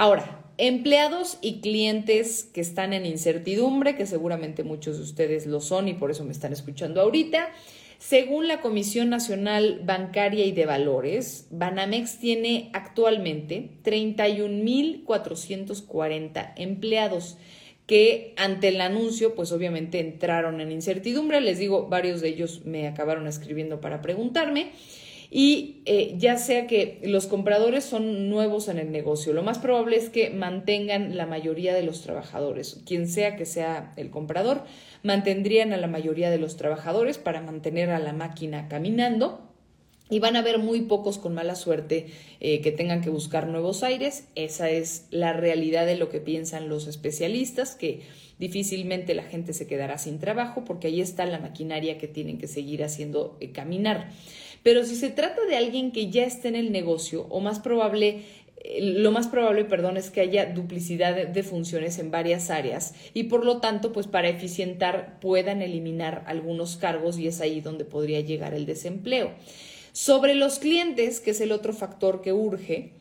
Ahora, 0.00 0.42
empleados 0.56 1.36
y 1.42 1.60
clientes 1.60 2.48
que 2.54 2.62
están 2.62 2.94
en 2.94 3.04
incertidumbre, 3.04 3.96
que 3.96 4.06
seguramente 4.06 4.64
muchos 4.64 4.96
de 4.96 5.02
ustedes 5.02 5.44
lo 5.44 5.60
son 5.60 5.88
y 5.88 5.92
por 5.92 6.10
eso 6.10 6.24
me 6.24 6.32
están 6.32 6.54
escuchando 6.54 7.02
ahorita. 7.02 7.50
Según 7.98 8.48
la 8.48 8.62
Comisión 8.62 9.10
Nacional 9.10 9.82
Bancaria 9.84 10.46
y 10.46 10.52
de 10.52 10.64
Valores, 10.64 11.48
Banamex 11.50 12.16
tiene 12.16 12.70
actualmente 12.72 13.72
31.440 13.84 16.54
empleados 16.56 17.36
que 17.86 18.32
ante 18.38 18.68
el 18.68 18.80
anuncio, 18.80 19.34
pues 19.34 19.52
obviamente 19.52 20.00
entraron 20.00 20.62
en 20.62 20.72
incertidumbre. 20.72 21.42
Les 21.42 21.58
digo, 21.58 21.88
varios 21.88 22.22
de 22.22 22.28
ellos 22.28 22.64
me 22.64 22.88
acabaron 22.88 23.26
escribiendo 23.26 23.82
para 23.82 24.00
preguntarme. 24.00 24.70
Y 25.32 25.82
eh, 25.84 26.14
ya 26.18 26.36
sea 26.36 26.66
que 26.66 27.00
los 27.04 27.28
compradores 27.28 27.84
son 27.84 28.28
nuevos 28.28 28.66
en 28.66 28.78
el 28.78 28.90
negocio, 28.90 29.32
lo 29.32 29.44
más 29.44 29.60
probable 29.60 29.96
es 29.96 30.10
que 30.10 30.30
mantengan 30.30 31.16
la 31.16 31.24
mayoría 31.24 31.72
de 31.72 31.84
los 31.84 32.02
trabajadores. 32.02 32.80
Quien 32.84 33.06
sea 33.06 33.36
que 33.36 33.46
sea 33.46 33.94
el 33.96 34.10
comprador, 34.10 34.64
mantendrían 35.04 35.72
a 35.72 35.76
la 35.76 35.86
mayoría 35.86 36.30
de 36.30 36.38
los 36.38 36.56
trabajadores 36.56 37.18
para 37.18 37.40
mantener 37.40 37.90
a 37.90 38.00
la 38.00 38.12
máquina 38.12 38.66
caminando. 38.68 39.46
Y 40.12 40.18
van 40.18 40.34
a 40.34 40.40
haber 40.40 40.58
muy 40.58 40.80
pocos 40.80 41.18
con 41.18 41.34
mala 41.34 41.54
suerte 41.54 42.08
eh, 42.40 42.60
que 42.62 42.72
tengan 42.72 43.00
que 43.00 43.10
buscar 43.10 43.46
nuevos 43.46 43.84
aires. 43.84 44.26
Esa 44.34 44.68
es 44.68 45.06
la 45.12 45.32
realidad 45.32 45.86
de 45.86 45.94
lo 45.94 46.08
que 46.08 46.18
piensan 46.18 46.68
los 46.68 46.88
especialistas, 46.88 47.76
que 47.76 48.00
difícilmente 48.40 49.14
la 49.14 49.22
gente 49.22 49.52
se 49.52 49.68
quedará 49.68 49.98
sin 49.98 50.18
trabajo 50.18 50.64
porque 50.64 50.88
ahí 50.88 51.00
está 51.00 51.26
la 51.26 51.38
maquinaria 51.38 51.96
que 51.96 52.08
tienen 52.08 52.38
que 52.38 52.48
seguir 52.48 52.82
haciendo 52.82 53.36
eh, 53.38 53.52
caminar. 53.52 54.10
Pero 54.62 54.84
si 54.84 54.94
se 54.94 55.10
trata 55.10 55.44
de 55.46 55.56
alguien 55.56 55.90
que 55.90 56.10
ya 56.10 56.24
está 56.24 56.48
en 56.48 56.56
el 56.56 56.70
negocio, 56.72 57.26
o 57.30 57.40
más 57.40 57.60
probable 57.60 58.24
eh, 58.62 58.80
lo 58.82 59.10
más 59.10 59.26
probable, 59.26 59.64
perdón, 59.64 59.96
es 59.96 60.10
que 60.10 60.20
haya 60.20 60.46
duplicidad 60.46 61.28
de, 61.28 61.42
funciones 61.42 61.98
en 61.98 62.10
varias 62.10 62.50
áreas 62.50 62.94
y 63.14 63.24
por 63.24 63.44
lo 63.44 63.58
tanto, 63.58 63.92
pues 63.92 64.06
para 64.06 64.28
eficientar 64.28 65.18
puedan 65.20 65.62
eliminar 65.62 66.24
algunos 66.26 66.76
cargos 66.76 67.18
y 67.18 67.26
es 67.26 67.40
ahí 67.40 67.60
donde 67.60 67.84
podría 67.84 68.20
llegar 68.20 68.54
el 68.54 68.66
desempleo. 68.66 69.32
Sobre 69.92 70.34
los 70.34 70.58
clientes, 70.58 71.20
que 71.20 71.30
es 71.30 71.40
el 71.40 71.52
otro 71.52 71.72
factor 71.72 72.20
que 72.20 72.32
urge, 72.32 72.92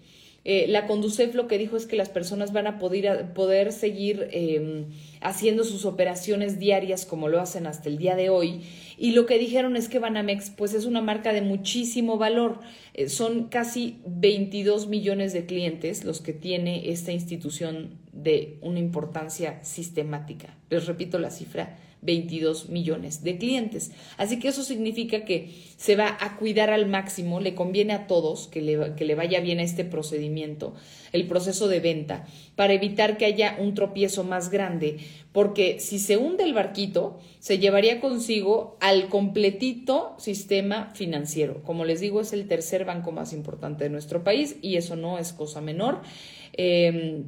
eh, 0.45 0.65
la 0.67 0.87
Conducef 0.87 1.35
lo 1.35 1.47
que 1.47 1.57
dijo 1.57 1.75
es 1.75 1.85
que 1.85 1.95
las 1.95 2.09
personas 2.09 2.53
van 2.53 2.67
a 2.67 2.79
poder, 2.79 3.33
poder 3.33 3.71
seguir 3.71 4.29
em, 4.31 4.85
haciendo 5.21 5.63
sus 5.63 5.85
operaciones 5.85 6.59
diarias 6.59 7.05
como 7.05 7.27
lo 7.27 7.41
hacen 7.41 7.67
hasta 7.67 7.89
el 7.89 7.97
día 7.97 8.15
de 8.15 8.29
hoy. 8.29 8.61
Y 8.97 9.11
lo 9.11 9.25
que 9.25 9.37
dijeron 9.37 9.75
es 9.75 9.89
que 9.89 9.99
Banamex 9.99 10.51
pues 10.51 10.73
es 10.73 10.85
una 10.85 11.01
marca 11.01 11.33
de 11.33 11.41
muchísimo 11.41 12.17
valor. 12.17 12.59
Eh, 12.93 13.09
son 13.09 13.49
casi 13.49 13.99
22 14.05 14.87
millones 14.87 15.33
de 15.33 15.45
clientes 15.45 16.03
los 16.05 16.21
que 16.21 16.33
tiene 16.33 16.89
esta 16.89 17.11
institución 17.11 17.99
de 18.13 18.57
una 18.61 18.79
importancia 18.79 19.63
sistemática. 19.63 20.57
Les 20.69 20.85
repito 20.85 21.19
la 21.19 21.31
cifra, 21.31 21.77
22 22.01 22.69
millones 22.69 23.23
de 23.23 23.37
clientes. 23.37 23.91
Así 24.17 24.39
que 24.39 24.47
eso 24.47 24.63
significa 24.63 25.25
que 25.25 25.53
se 25.77 25.95
va 25.95 26.17
a 26.19 26.37
cuidar 26.37 26.69
al 26.69 26.87
máximo, 26.87 27.39
le 27.39 27.55
conviene 27.55 27.93
a 27.93 28.07
todos 28.07 28.47
que 28.47 28.61
le, 28.61 28.95
que 28.95 29.05
le 29.05 29.15
vaya 29.15 29.41
bien 29.41 29.59
a 29.59 29.63
este 29.63 29.83
procedimiento, 29.83 30.73
el 31.11 31.27
proceso 31.27 31.67
de 31.67 31.79
venta, 31.79 32.25
para 32.55 32.73
evitar 32.73 33.17
que 33.17 33.25
haya 33.25 33.57
un 33.59 33.73
tropiezo 33.73 34.23
más 34.23 34.49
grande, 34.49 34.97
porque 35.31 35.79
si 35.79 35.99
se 35.99 36.17
hunde 36.17 36.43
el 36.43 36.53
barquito, 36.53 37.19
se 37.39 37.59
llevaría 37.59 37.99
consigo 37.99 38.77
al 38.79 39.09
completito 39.09 40.15
sistema 40.19 40.91
financiero. 40.93 41.63
Como 41.63 41.85
les 41.85 41.99
digo, 41.99 42.21
es 42.21 42.33
el 42.33 42.47
tercer 42.47 42.85
banco 42.85 43.11
más 43.11 43.33
importante 43.33 43.83
de 43.83 43.89
nuestro 43.89 44.23
país 44.23 44.57
y 44.61 44.77
eso 44.77 44.95
no 44.95 45.17
es 45.17 45.33
cosa 45.33 45.61
menor. 45.61 46.01
Em, 46.53 47.25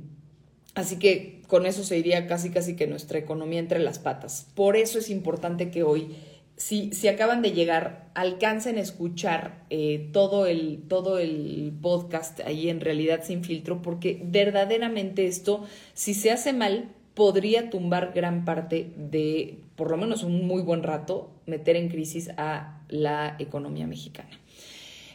Así 0.74 1.00
que 1.00 1.41
con 1.52 1.66
eso 1.66 1.84
se 1.84 1.98
iría 1.98 2.28
casi 2.28 2.50
casi 2.50 2.78
que 2.78 2.88
nuestra 2.88 3.20
economía 3.20 3.60
entre 3.60 3.80
las 3.80 4.00
patas. 4.00 4.48
Por 4.56 4.78
eso 4.78 5.00
es 5.00 5.10
importante 5.10 5.70
que 5.70 5.84
hoy, 5.84 6.16
si, 6.56 6.94
si 6.94 7.10
acaban 7.10 7.42
de 7.42 7.52
llegar, 7.52 8.10
alcancen 8.14 8.78
a 8.78 8.80
escuchar 8.80 9.66
eh, 9.70 10.08
todo, 10.14 10.46
el, 10.46 10.84
todo 10.88 11.20
el 11.20 11.74
podcast 11.82 12.40
ahí 12.40 12.70
en 12.70 12.80
realidad 12.80 13.26
sin 13.26 13.44
filtro, 13.44 13.82
porque 13.82 14.22
verdaderamente 14.24 15.28
esto, 15.28 15.66
si 15.94 16.14
se 16.14 16.32
hace 16.32 16.54
mal, 16.54 16.88
podría 17.16 17.70
tumbar 17.70 18.14
gran 18.16 18.46
parte 18.46 18.94
de, 18.96 19.58
por 19.76 19.92
lo 19.92 19.98
menos 19.98 20.24
un 20.24 20.48
muy 20.48 20.62
buen 20.62 20.84
rato, 20.84 21.32
meter 21.48 21.76
en 21.76 21.90
crisis 21.90 22.30
a 22.38 22.82
la 22.88 23.36
economía 23.40 23.88
mexicana. 23.88 24.40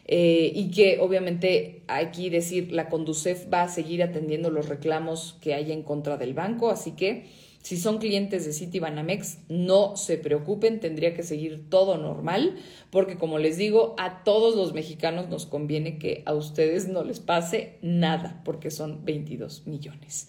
Eh, 0.09 0.53
y 0.55 0.71
que 0.71 0.99
obviamente 1.01 1.83
aquí 1.89 2.31
decir 2.31 2.71
la 2.71 2.89
Conducef 2.89 3.53
va 3.53 3.63
a 3.63 3.69
seguir 3.69 4.05
atendiendo 4.05 4.51
los 4.51 4.69
reclamos 4.69 5.37
que 5.41 5.53
hay 5.53 5.73
en 5.73 5.83
contra 5.83 6.17
del 6.17 6.33
banco, 6.33 6.71
así 6.71 6.93
que 6.93 7.27
si 7.67 7.77
son 7.77 7.99
clientes 7.99 8.47
de 8.47 8.53
Citibanamex, 8.53 9.39
no 9.49 9.97
se 9.97 10.19
preocupen, 10.19 10.79
tendría 10.79 11.15
que 11.15 11.25
seguir 11.25 11.69
todo 11.69 11.99
normal, 11.99 12.59
porque 12.91 13.19
como 13.19 13.41
les 13.41 13.57
digo, 13.57 13.97
a 13.99 14.23
todos 14.23 14.55
los 14.55 14.73
mexicanos 14.73 15.29
nos 15.29 15.47
conviene 15.47 15.99
que 15.99 16.23
a 16.27 16.35
ustedes 16.35 16.87
no 16.87 17.03
les 17.03 17.19
pase 17.19 17.79
nada, 17.83 18.41
porque 18.45 18.71
son 18.71 19.05
22 19.05 19.67
millones. 19.67 20.29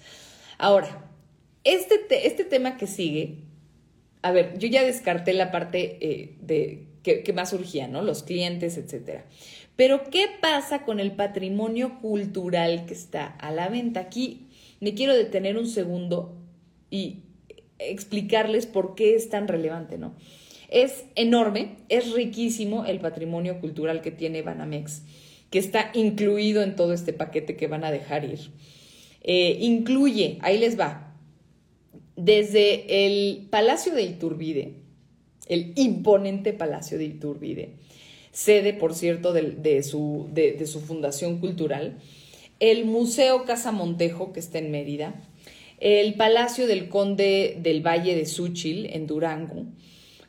Ahora, 0.58 1.12
este, 1.64 2.26
este 2.26 2.44
tema 2.44 2.76
que 2.76 2.88
sigue, 2.88 3.44
a 4.24 4.32
ver, 4.32 4.58
yo 4.58 4.68
ya 4.68 4.84
descarté 4.84 5.34
la 5.34 5.52
parte 5.52 6.00
eh, 6.02 6.38
de 6.42 6.88
que, 7.04 7.22
que, 7.22 7.34
más 7.34 7.52
surgía, 7.52 7.88
¿no? 7.88 8.02
Los 8.02 8.24
clientes, 8.24 8.78
etcétera. 8.78 9.26
Pero, 9.78 10.10
¿qué 10.10 10.26
pasa 10.42 10.84
con 10.84 11.00
el 11.00 11.14
patrimonio 11.14 12.00
cultural 12.02 12.86
que 12.88 12.94
está 12.94 13.28
a 13.28 13.52
la 13.52 13.70
venta? 13.70 14.02
Aquí 14.02 14.48
me 14.82 14.96
quiero 14.96 15.16
detener 15.16 15.58
un 15.58 15.68
segundo 15.68 16.36
y 16.90 17.22
explicarles 17.80 18.66
por 18.66 18.96
qué 18.96 19.16
es 19.16 19.30
tan 19.30 19.48
relevante, 19.48 19.98
¿no? 20.00 20.16
Es 20.70 21.06
enorme, 21.16 21.78
es 21.90 22.12
riquísimo 22.12 22.86
el 22.86 23.00
patrimonio 23.00 23.62
cultural 23.62 24.02
que 24.02 24.12
tiene 24.12 24.42
Banamex, 24.42 25.04
que 25.52 25.60
está 25.60 25.92
incluido 25.94 26.64
en 26.64 26.76
todo 26.76 26.92
este 26.92 27.14
paquete 27.14 27.56
que 27.56 27.68
van 27.68 27.84
a 27.84 27.92
dejar 27.92 28.26
ir. 28.26 28.52
Eh, 29.22 29.58
incluye, 29.62 30.40
ahí 30.42 30.58
les 30.58 30.78
va, 30.78 31.16
desde 32.16 33.06
el 33.06 33.48
Palacio 33.52 33.94
de 33.94 34.04
Iturbide, 34.04 34.74
el 35.48 35.74
imponente 35.76 36.52
Palacio 36.52 36.98
de 36.98 37.06
Iturbide, 37.06 37.76
sede, 38.38 38.72
por 38.72 38.94
cierto, 38.94 39.34
de, 39.34 39.82
su, 39.82 40.30
de, 40.32 40.64
su 40.68 40.80
fundación 40.80 41.40
cultural, 41.40 41.98
el 42.60 42.86
Museo 42.86 43.46
Casa 43.46 43.72
Montejo, 43.72 44.32
que 44.32 44.40
está 44.40 44.60
en 44.60 44.70
Mérida, 44.70 45.16
el 45.80 46.14
Palacio 46.14 46.68
del 46.68 46.88
Conde 46.88 47.58
del 47.60 47.82
Valle 47.82 48.16
de 48.16 48.28
Súchil, 48.28 48.94
en 48.94 49.08
Durango, 49.08 49.66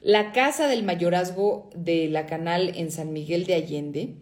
la 0.00 0.32
Casa 0.32 0.68
del 0.68 0.84
Mayorazgo 0.84 1.68
de 1.76 2.08
la 2.08 2.24
Canal 2.24 2.72
en 2.76 2.90
San 2.90 3.12
Miguel 3.12 3.44
de 3.44 3.54
Allende, 3.56 4.14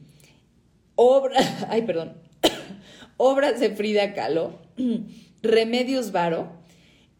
obra, 0.96 1.38
ay, 1.68 1.82
perdón, 1.82 2.14
obras 3.18 3.60
de 3.60 3.70
Frida 3.70 4.14
Kahlo, 4.14 4.58
Remedios 5.42 6.10
Varo 6.10 6.50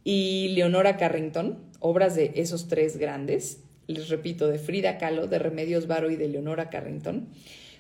y 0.03 0.49
Leonora 0.49 0.97
Carrington, 0.97 1.61
obras 1.79 2.17
de 2.17 2.33
esos 2.35 2.67
tres 2.67 2.97
grandes, 2.97 3.61
les 3.87 4.09
repito, 4.09 4.49
de 4.49 4.59
Frida 4.59 4.99
Kahlo, 4.99 5.27
de 5.27 5.39
Remedios 5.39 5.87
Varo 5.87 6.11
y 6.11 6.17
de 6.17 6.29
Leonora 6.29 6.71
Carrington, 6.71 7.29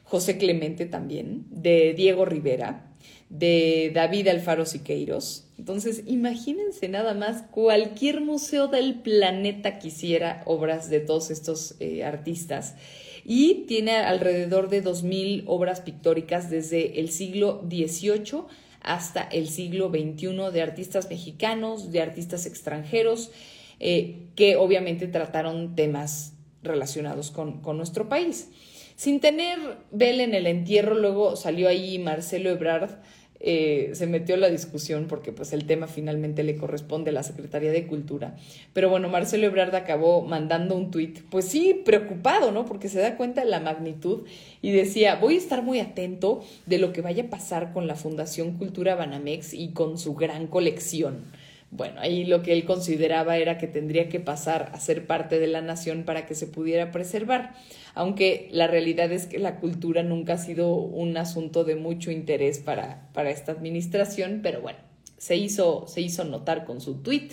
José 0.05 0.39
Clemente 0.39 0.87
también, 0.87 1.47
de 1.51 1.95
Diego 1.95 2.25
Rivera, 2.25 2.87
de 3.29 3.91
David 3.93 4.29
Alfaro 4.29 4.67
Siqueiros. 4.67 5.49
Entonces, 5.59 6.05
imagínense 6.07 6.89
nada 6.89 7.15
más, 7.15 7.43
cualquier 7.51 8.21
museo 8.21 8.69
del 8.69 9.01
planeta 9.01 9.79
quisiera 9.79 10.43
obras 10.47 10.91
de 10.91 11.01
todos 11.01 11.31
estos 11.31 11.75
eh, 11.81 12.05
artistas. 12.05 12.77
Y 13.25 13.65
tiene 13.67 13.97
alrededor 13.97 14.69
de 14.69 14.85
2.000 14.85 15.45
obras 15.47 15.81
pictóricas 15.81 16.49
desde 16.51 17.01
el 17.01 17.11
siglo 17.11 17.65
XVIII 17.69 18.45
hasta 18.81 19.23
el 19.23 19.49
siglo 19.49 19.91
XXI 19.91 20.53
de 20.53 20.63
artistas 20.63 21.11
mexicanos, 21.11 21.91
de 21.91 22.03
artistas 22.03 22.47
extranjeros, 22.47 23.33
eh, 23.81 24.29
que 24.37 24.57
obviamente 24.57 25.07
trataron 25.07 25.75
temas 25.75 26.35
relacionados 26.63 27.31
con, 27.31 27.63
nuestro 27.77 28.09
país. 28.09 28.51
Sin 28.97 29.21
tener 29.21 29.59
vela 29.91 30.23
en 30.23 30.35
el 30.35 30.47
entierro, 30.47 30.95
luego 30.95 31.37
salió 31.37 31.69
ahí 31.69 31.99
Marcelo 31.99 32.51
Ebrard, 32.51 32.91
eh, 33.39 33.91
se 33.93 34.07
metió 34.07 34.35
en 34.35 34.41
la 34.41 34.49
discusión 34.49 35.07
porque 35.09 35.31
pues 35.31 35.53
el 35.53 35.67
tema 35.67 35.89
finalmente 35.89 36.43
le 36.43 36.57
corresponde 36.57 37.11
a 37.11 37.13
la 37.13 37.23
Secretaría 37.23 37.71
de 37.71 37.87
Cultura. 37.87 38.37
Pero 38.73 38.89
bueno, 38.89 39.11
Marcelo 39.11 39.47
Ebrard 39.47 39.75
acabó 39.75 40.23
mandando 40.23 40.75
un 40.75 40.91
tuit, 40.91 41.21
pues 41.29 41.45
sí, 41.45 41.83
preocupado, 41.85 42.51
¿no? 42.51 42.65
Porque 42.65 42.89
se 42.89 42.99
da 42.99 43.19
cuenta 43.19 43.45
de 43.45 43.51
la 43.51 43.61
magnitud 43.61 44.27
y 44.63 44.73
decía, 44.73 45.17
voy 45.17 45.35
a 45.35 45.39
estar 45.39 45.63
muy 45.63 45.81
atento 45.81 46.43
de 46.65 46.79
lo 46.79 46.95
que 46.95 47.03
vaya 47.03 47.25
a 47.25 47.31
pasar 47.31 47.75
con 47.75 47.87
la 47.87 47.95
Fundación 47.95 48.53
Cultura 48.53 48.95
Banamex 48.95 49.53
y 49.53 49.73
con 49.73 49.99
su 49.99 50.15
gran 50.15 50.47
colección 50.47 51.25
bueno, 51.71 52.01
ahí 52.01 52.25
lo 52.25 52.43
que 52.43 52.53
él 52.53 52.65
consideraba 52.65 53.37
era 53.39 53.59
que 53.59 53.67
tendría 53.67 54.09
que 54.09 54.21
pasar 54.21 54.71
a 54.73 54.81
ser 54.81 55.07
parte 55.07 55.39
de 55.39 55.49
la 55.49 55.61
nación 55.61 56.05
para 56.05 56.27
que 56.27 56.35
se 56.35 56.47
pudiera 56.47 56.93
preservar, 56.93 57.55
aunque 57.95 58.49
la 58.53 58.67
realidad 58.67 59.11
es 59.13 59.27
que 59.27 59.39
la 59.39 59.59
cultura 59.59 60.03
nunca 60.03 60.35
ha 60.35 60.39
sido 60.39 60.75
un 60.75 61.17
asunto 61.17 61.65
de 61.65 61.77
mucho 61.77 62.11
interés 62.11 62.61
para, 62.61 63.09
para 63.13 63.31
esta 63.31 63.53
administración, 63.53 64.41
pero 64.43 64.61
bueno, 64.61 64.79
se 65.19 65.37
hizo, 65.37 65.87
se 65.89 66.01
hizo 66.01 66.25
notar 66.25 66.65
con 66.65 66.81
su 66.81 67.03
tweet 67.03 67.31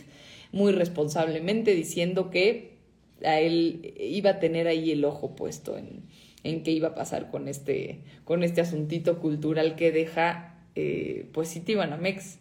muy 0.52 0.72
responsablemente 0.72 1.74
diciendo 1.74 2.30
que 2.30 2.78
a 3.24 3.40
él 3.40 3.94
iba 4.00 4.32
a 4.32 4.40
tener 4.40 4.68
ahí 4.68 4.92
el 4.92 5.06
ojo 5.06 5.36
puesto 5.36 5.78
en, 5.78 6.04
en 6.44 6.64
qué 6.64 6.72
iba 6.72 6.90
a 6.90 6.96
pasar 6.96 7.30
con 7.30 7.48
este, 7.48 8.02
con 8.26 8.44
este 8.44 8.62
asuntito 8.62 9.20
cultural 9.20 9.76
que 9.76 9.92
deja, 9.92 10.58
eh, 10.76 11.28
pues 11.34 11.60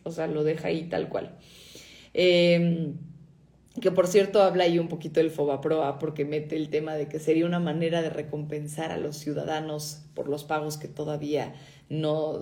o 0.02 0.10
sea, 0.10 0.26
lo 0.26 0.44
deja 0.44 0.68
ahí 0.68 0.84
tal 0.84 1.08
cual. 1.08 1.38
Eh, 2.14 2.92
que 3.80 3.90
por 3.90 4.06
cierto 4.06 4.42
habla 4.42 4.64
ahí 4.64 4.78
un 4.78 4.88
poquito 4.88 5.20
del 5.20 5.30
Fobaproa 5.30 5.98
porque 5.98 6.24
mete 6.24 6.56
el 6.56 6.68
tema 6.68 6.94
de 6.94 7.08
que 7.08 7.18
sería 7.18 7.46
una 7.46 7.58
manera 7.58 8.02
de 8.02 8.10
recompensar 8.10 8.92
a 8.92 8.98
los 8.98 9.16
ciudadanos 9.16 10.02
por 10.14 10.28
los 10.28 10.44
pagos 10.44 10.76
que 10.76 10.88
todavía 10.88 11.54
no 11.88 12.38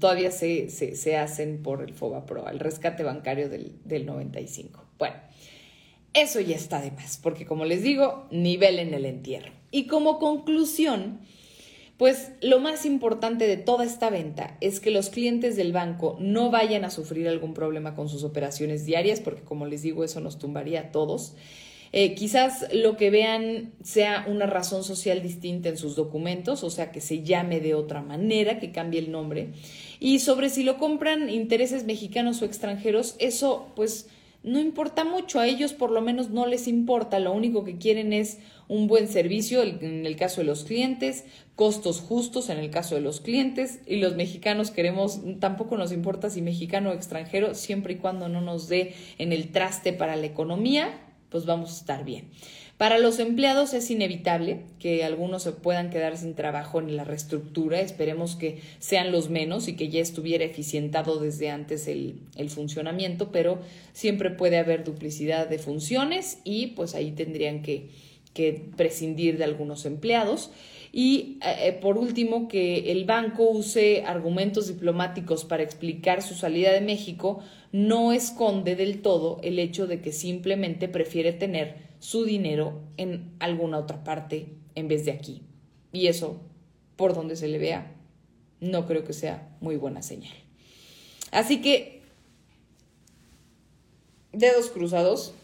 todavía 0.00 0.30
se, 0.30 0.70
se, 0.70 1.16
hacen 1.16 1.62
por 1.62 1.82
el 1.82 1.92
Fobaproa, 1.92 2.50
el 2.50 2.58
rescate 2.58 3.04
bancario 3.04 3.48
del, 3.48 3.72
del 3.84 4.06
95. 4.06 4.84
Bueno, 4.98 5.16
eso 6.14 6.40
ya 6.40 6.56
está 6.56 6.80
de 6.80 6.90
más, 6.90 7.18
porque 7.18 7.46
como 7.46 7.64
les 7.64 7.82
digo, 7.82 8.26
nivel 8.30 8.78
en 8.78 8.94
el 8.94 9.04
entierro. 9.04 9.52
Y 9.70 9.86
como 9.86 10.18
conclusión, 10.18 11.20
pues 12.02 12.32
lo 12.40 12.58
más 12.58 12.84
importante 12.84 13.46
de 13.46 13.56
toda 13.56 13.84
esta 13.84 14.10
venta 14.10 14.56
es 14.60 14.80
que 14.80 14.90
los 14.90 15.08
clientes 15.08 15.54
del 15.54 15.70
banco 15.70 16.16
no 16.18 16.50
vayan 16.50 16.84
a 16.84 16.90
sufrir 16.90 17.28
algún 17.28 17.54
problema 17.54 17.94
con 17.94 18.08
sus 18.08 18.24
operaciones 18.24 18.84
diarias, 18.84 19.20
porque 19.20 19.42
como 19.42 19.66
les 19.66 19.82
digo, 19.82 20.02
eso 20.02 20.18
nos 20.18 20.36
tumbaría 20.36 20.80
a 20.80 20.90
todos. 20.90 21.36
Eh, 21.92 22.16
quizás 22.16 22.66
lo 22.72 22.96
que 22.96 23.10
vean 23.10 23.70
sea 23.84 24.26
una 24.26 24.46
razón 24.46 24.82
social 24.82 25.22
distinta 25.22 25.68
en 25.68 25.76
sus 25.76 25.94
documentos, 25.94 26.64
o 26.64 26.70
sea, 26.70 26.90
que 26.90 27.00
se 27.00 27.22
llame 27.22 27.60
de 27.60 27.74
otra 27.74 28.02
manera, 28.02 28.58
que 28.58 28.72
cambie 28.72 28.98
el 28.98 29.12
nombre. 29.12 29.50
Y 30.00 30.18
sobre 30.18 30.50
si 30.50 30.64
lo 30.64 30.78
compran 30.78 31.30
intereses 31.30 31.84
mexicanos 31.84 32.42
o 32.42 32.46
extranjeros, 32.46 33.14
eso 33.20 33.68
pues 33.76 34.08
no 34.42 34.58
importa 34.58 35.04
mucho, 35.04 35.38
a 35.38 35.46
ellos 35.46 35.72
por 35.72 35.90
lo 35.90 36.00
menos 36.00 36.30
no 36.30 36.46
les 36.46 36.66
importa, 36.66 37.18
lo 37.18 37.32
único 37.32 37.64
que 37.64 37.78
quieren 37.78 38.12
es 38.12 38.38
un 38.68 38.88
buen 38.88 39.06
servicio 39.06 39.62
en 39.62 40.06
el 40.06 40.16
caso 40.16 40.40
de 40.40 40.46
los 40.46 40.64
clientes, 40.64 41.24
costos 41.54 42.00
justos 42.00 42.48
en 42.48 42.58
el 42.58 42.70
caso 42.70 42.94
de 42.94 43.02
los 43.02 43.20
clientes 43.20 43.80
y 43.86 43.96
los 43.96 44.16
mexicanos 44.16 44.70
queremos, 44.70 45.20
tampoco 45.38 45.76
nos 45.76 45.92
importa 45.92 46.30
si 46.30 46.42
mexicano 46.42 46.90
o 46.90 46.92
extranjero, 46.92 47.54
siempre 47.54 47.94
y 47.94 47.96
cuando 47.96 48.28
no 48.28 48.40
nos 48.40 48.68
dé 48.68 48.94
en 49.18 49.32
el 49.32 49.52
traste 49.52 49.92
para 49.92 50.16
la 50.16 50.26
economía, 50.26 50.98
pues 51.28 51.46
vamos 51.46 51.70
a 51.70 51.76
estar 51.76 52.04
bien. 52.04 52.30
Para 52.82 52.98
los 52.98 53.20
empleados 53.20 53.74
es 53.74 53.92
inevitable 53.92 54.62
que 54.80 55.04
algunos 55.04 55.44
se 55.44 55.52
puedan 55.52 55.90
quedar 55.90 56.16
sin 56.16 56.34
trabajo 56.34 56.80
en 56.80 56.96
la 56.96 57.04
reestructura. 57.04 57.80
Esperemos 57.80 58.34
que 58.34 58.60
sean 58.80 59.12
los 59.12 59.30
menos 59.30 59.68
y 59.68 59.76
que 59.76 59.88
ya 59.88 60.00
estuviera 60.00 60.44
eficientado 60.44 61.20
desde 61.20 61.48
antes 61.48 61.86
el, 61.86 62.18
funcionamiento, 62.48 63.30
pero 63.30 63.60
siempre 63.92 64.30
puede 64.30 64.58
haber 64.58 64.82
duplicidad 64.82 65.46
de 65.46 65.60
funciones 65.60 66.38
y 66.42 66.72
pues 66.74 66.96
ahí 66.96 67.12
tendrían 67.12 67.62
que, 67.62 67.90
que 68.34 68.70
prescindir 68.76 69.38
de 69.38 69.44
algunos 69.44 69.86
empleados. 69.86 70.50
Y 70.92 71.38
eh, 71.40 71.68
eh, 71.68 71.72
por 71.80 71.96
último, 71.96 72.48
que 72.48 72.90
el 72.90 73.04
banco 73.04 73.48
use 73.48 74.02
argumentos 74.04 74.66
diplomáticos 74.66 75.44
para 75.44 75.62
explicar 75.62 76.20
su 76.20 76.34
salida 76.34 76.72
de 76.72 76.80
México 76.80 77.44
no 77.72 78.12
esconde 78.12 78.76
del 78.76 79.00
todo 79.00 79.40
el 79.42 79.58
hecho 79.58 79.86
de 79.86 80.00
que 80.02 80.12
simplemente 80.12 80.88
prefiere 80.88 81.32
tener 81.32 81.78
su 81.98 82.24
dinero 82.24 82.82
en 82.98 83.32
alguna 83.38 83.78
otra 83.78 84.04
parte 84.04 84.48
en 84.74 84.88
vez 84.88 85.06
de 85.06 85.12
aquí. 85.12 85.42
Y 85.92 86.06
eso, 86.06 86.40
por 86.96 87.14
donde 87.14 87.34
se 87.34 87.48
le 87.48 87.58
vea, 87.58 87.94
no 88.60 88.86
creo 88.86 89.04
que 89.04 89.14
sea 89.14 89.56
muy 89.60 89.76
buena 89.76 90.02
señal. 90.02 90.34
Así 91.30 91.62
que, 91.62 92.02
dedos 94.32 94.70
cruzados, 94.70 95.34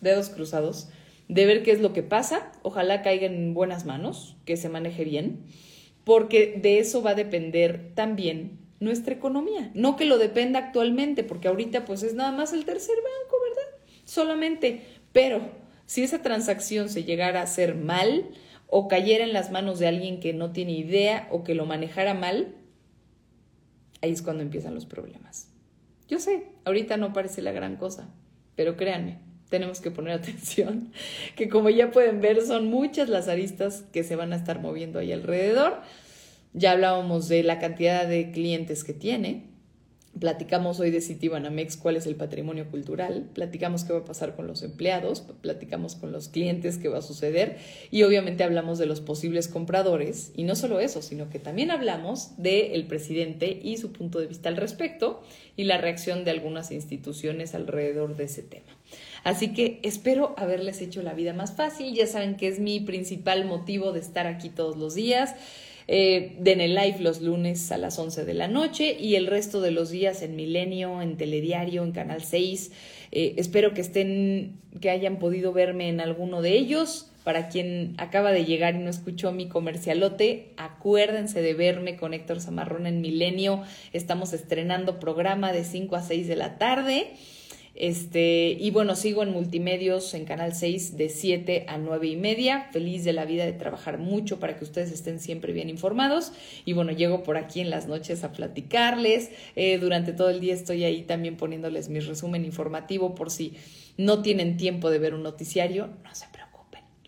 dedos 0.00 0.28
cruzados 0.28 0.88
de 1.28 1.44
ver 1.44 1.64
qué 1.64 1.72
es 1.72 1.80
lo 1.80 1.92
que 1.92 2.04
pasa. 2.04 2.52
Ojalá 2.62 3.02
caiga 3.02 3.26
en 3.26 3.52
buenas 3.52 3.84
manos, 3.84 4.36
que 4.44 4.56
se 4.56 4.68
maneje 4.68 5.04
bien, 5.04 5.44
porque 6.04 6.58
de 6.62 6.78
eso 6.78 7.02
va 7.02 7.10
a 7.10 7.14
depender 7.16 7.92
también 7.94 8.65
nuestra 8.80 9.14
economía. 9.14 9.70
No 9.74 9.96
que 9.96 10.04
lo 10.04 10.18
dependa 10.18 10.58
actualmente, 10.58 11.24
porque 11.24 11.48
ahorita 11.48 11.84
pues 11.84 12.02
es 12.02 12.14
nada 12.14 12.32
más 12.32 12.52
el 12.52 12.64
tercer 12.64 12.96
banco, 12.96 13.36
¿verdad? 13.48 13.86
Solamente. 14.04 14.82
Pero 15.12 15.40
si 15.86 16.02
esa 16.02 16.22
transacción 16.22 16.88
se 16.88 17.04
llegara 17.04 17.40
a 17.40 17.44
hacer 17.44 17.74
mal 17.74 18.30
o 18.68 18.88
cayera 18.88 19.24
en 19.24 19.32
las 19.32 19.50
manos 19.50 19.78
de 19.78 19.88
alguien 19.88 20.20
que 20.20 20.32
no 20.32 20.52
tiene 20.52 20.72
idea 20.72 21.28
o 21.30 21.44
que 21.44 21.54
lo 21.54 21.66
manejara 21.66 22.14
mal, 22.14 22.54
ahí 24.02 24.10
es 24.10 24.22
cuando 24.22 24.42
empiezan 24.42 24.74
los 24.74 24.86
problemas. 24.86 25.48
Yo 26.08 26.18
sé, 26.18 26.44
ahorita 26.64 26.96
no 26.96 27.12
parece 27.12 27.42
la 27.42 27.52
gran 27.52 27.76
cosa, 27.76 28.08
pero 28.54 28.76
créanme, 28.76 29.18
tenemos 29.48 29.80
que 29.80 29.90
poner 29.90 30.12
atención, 30.20 30.92
que 31.36 31.48
como 31.48 31.70
ya 31.70 31.90
pueden 31.90 32.20
ver 32.20 32.42
son 32.42 32.68
muchas 32.68 33.08
las 33.08 33.28
aristas 33.28 33.84
que 33.92 34.04
se 34.04 34.16
van 34.16 34.32
a 34.32 34.36
estar 34.36 34.60
moviendo 34.60 34.98
ahí 34.98 35.12
alrededor. 35.12 35.80
Ya 36.56 36.72
hablábamos 36.72 37.28
de 37.28 37.44
la 37.44 37.60
cantidad 37.60 38.08
de 38.08 38.32
clientes 38.32 38.82
que 38.82 38.94
tiene, 38.94 39.44
Platicamos 40.18 40.80
hoy 40.80 40.90
de 40.90 41.02
Citibanamex 41.02 41.76
cuál 41.76 41.96
es 41.96 42.06
el 42.06 42.16
patrimonio 42.16 42.70
cultural, 42.70 43.28
platicamos 43.34 43.84
qué 43.84 43.92
va 43.92 43.98
a 43.98 44.04
pasar 44.04 44.34
con 44.34 44.46
los 44.46 44.62
empleados, 44.62 45.20
platicamos 45.42 45.94
con 45.94 46.10
los 46.10 46.28
clientes 46.28 46.78
qué 46.78 46.88
va 46.88 46.98
a 46.98 47.02
suceder. 47.02 47.58
Y 47.90 48.02
obviamente 48.02 48.42
hablamos 48.42 48.78
de 48.78 48.86
los 48.86 49.02
posibles 49.02 49.46
compradores. 49.46 50.32
Y 50.34 50.44
no 50.44 50.54
solo 50.54 50.80
eso, 50.80 51.02
sino 51.02 51.28
que 51.28 51.38
también 51.38 51.70
hablamos 51.70 52.30
del 52.38 52.86
presidente 52.86 53.60
y 53.62 53.76
su 53.76 53.92
punto 53.92 54.18
de 54.18 54.26
vista 54.26 54.48
al 54.48 54.56
respecto 54.56 55.22
y 55.54 55.64
la 55.64 55.76
reacción 55.76 56.24
de 56.24 56.30
algunas 56.30 56.72
instituciones 56.72 57.54
alrededor 57.54 58.16
de 58.16 58.24
ese 58.24 58.42
tema. 58.42 58.74
Así 59.22 59.52
que 59.52 59.80
espero 59.82 60.34
haberles 60.38 60.80
hecho 60.80 61.02
la 61.02 61.12
vida 61.12 61.34
más 61.34 61.56
fácil, 61.56 61.94
ya 61.94 62.06
saben 62.06 62.36
que 62.36 62.48
es 62.48 62.58
mi 62.58 62.80
principal 62.80 63.44
motivo 63.44 63.92
de 63.92 64.00
estar 64.00 64.26
aquí 64.26 64.48
todos 64.48 64.78
los 64.78 64.94
días. 64.94 65.34
Eh, 65.88 66.36
den 66.40 66.60
el 66.60 66.74
live 66.74 66.96
los 66.98 67.20
lunes 67.20 67.70
a 67.70 67.78
las 67.78 67.98
11 67.98 68.24
de 68.24 68.34
la 68.34 68.48
noche 68.48 68.96
y 68.98 69.14
el 69.14 69.26
resto 69.26 69.60
de 69.60 69.70
los 69.70 69.90
días 69.90 70.22
en 70.22 70.34
Milenio, 70.34 71.00
en 71.00 71.16
Telediario, 71.16 71.84
en 71.84 71.92
Canal 71.92 72.24
6. 72.24 72.72
Eh, 73.12 73.34
espero 73.36 73.72
que 73.72 73.82
estén, 73.82 74.58
que 74.80 74.90
hayan 74.90 75.18
podido 75.18 75.52
verme 75.52 75.88
en 75.88 76.00
alguno 76.00 76.42
de 76.42 76.56
ellos. 76.56 77.10
Para 77.22 77.48
quien 77.48 77.94
acaba 77.98 78.30
de 78.30 78.44
llegar 78.44 78.76
y 78.76 78.78
no 78.78 78.88
escuchó 78.88 79.32
mi 79.32 79.48
comercialote, 79.48 80.52
acuérdense 80.56 81.42
de 81.42 81.54
verme 81.54 81.96
con 81.96 82.14
Héctor 82.14 82.40
Zamarrón 82.40 82.86
en 82.86 83.00
Milenio. 83.00 83.62
Estamos 83.92 84.32
estrenando 84.32 85.00
programa 85.00 85.52
de 85.52 85.64
5 85.64 85.96
a 85.96 86.02
6 86.02 86.28
de 86.28 86.36
la 86.36 86.56
tarde. 86.56 87.14
Este, 87.76 88.56
y 88.58 88.70
bueno, 88.70 88.96
sigo 88.96 89.22
en 89.22 89.32
multimedios 89.32 90.14
en 90.14 90.24
Canal 90.24 90.54
6 90.54 90.96
de 90.96 91.10
7 91.10 91.66
a 91.68 91.76
9 91.76 92.06
y 92.06 92.16
media. 92.16 92.68
Feliz 92.72 93.04
de 93.04 93.12
la 93.12 93.26
vida 93.26 93.44
de 93.44 93.52
trabajar 93.52 93.98
mucho 93.98 94.40
para 94.40 94.56
que 94.56 94.64
ustedes 94.64 94.90
estén 94.90 95.20
siempre 95.20 95.52
bien 95.52 95.68
informados. 95.68 96.32
Y 96.64 96.72
bueno, 96.72 96.92
llego 96.92 97.22
por 97.22 97.36
aquí 97.36 97.60
en 97.60 97.70
las 97.70 97.86
noches 97.86 98.24
a 98.24 98.32
platicarles. 98.32 99.30
Eh, 99.56 99.78
durante 99.78 100.12
todo 100.12 100.30
el 100.30 100.40
día 100.40 100.54
estoy 100.54 100.84
ahí 100.84 101.02
también 101.02 101.36
poniéndoles 101.36 101.90
mi 101.90 102.00
resumen 102.00 102.44
informativo 102.44 103.14
por 103.14 103.30
si 103.30 103.52
no 103.98 104.22
tienen 104.22 104.56
tiempo 104.56 104.90
de 104.90 104.98
ver 104.98 105.14
un 105.14 105.22
noticiario. 105.22 105.88
No 106.02 106.14
se 106.14 106.26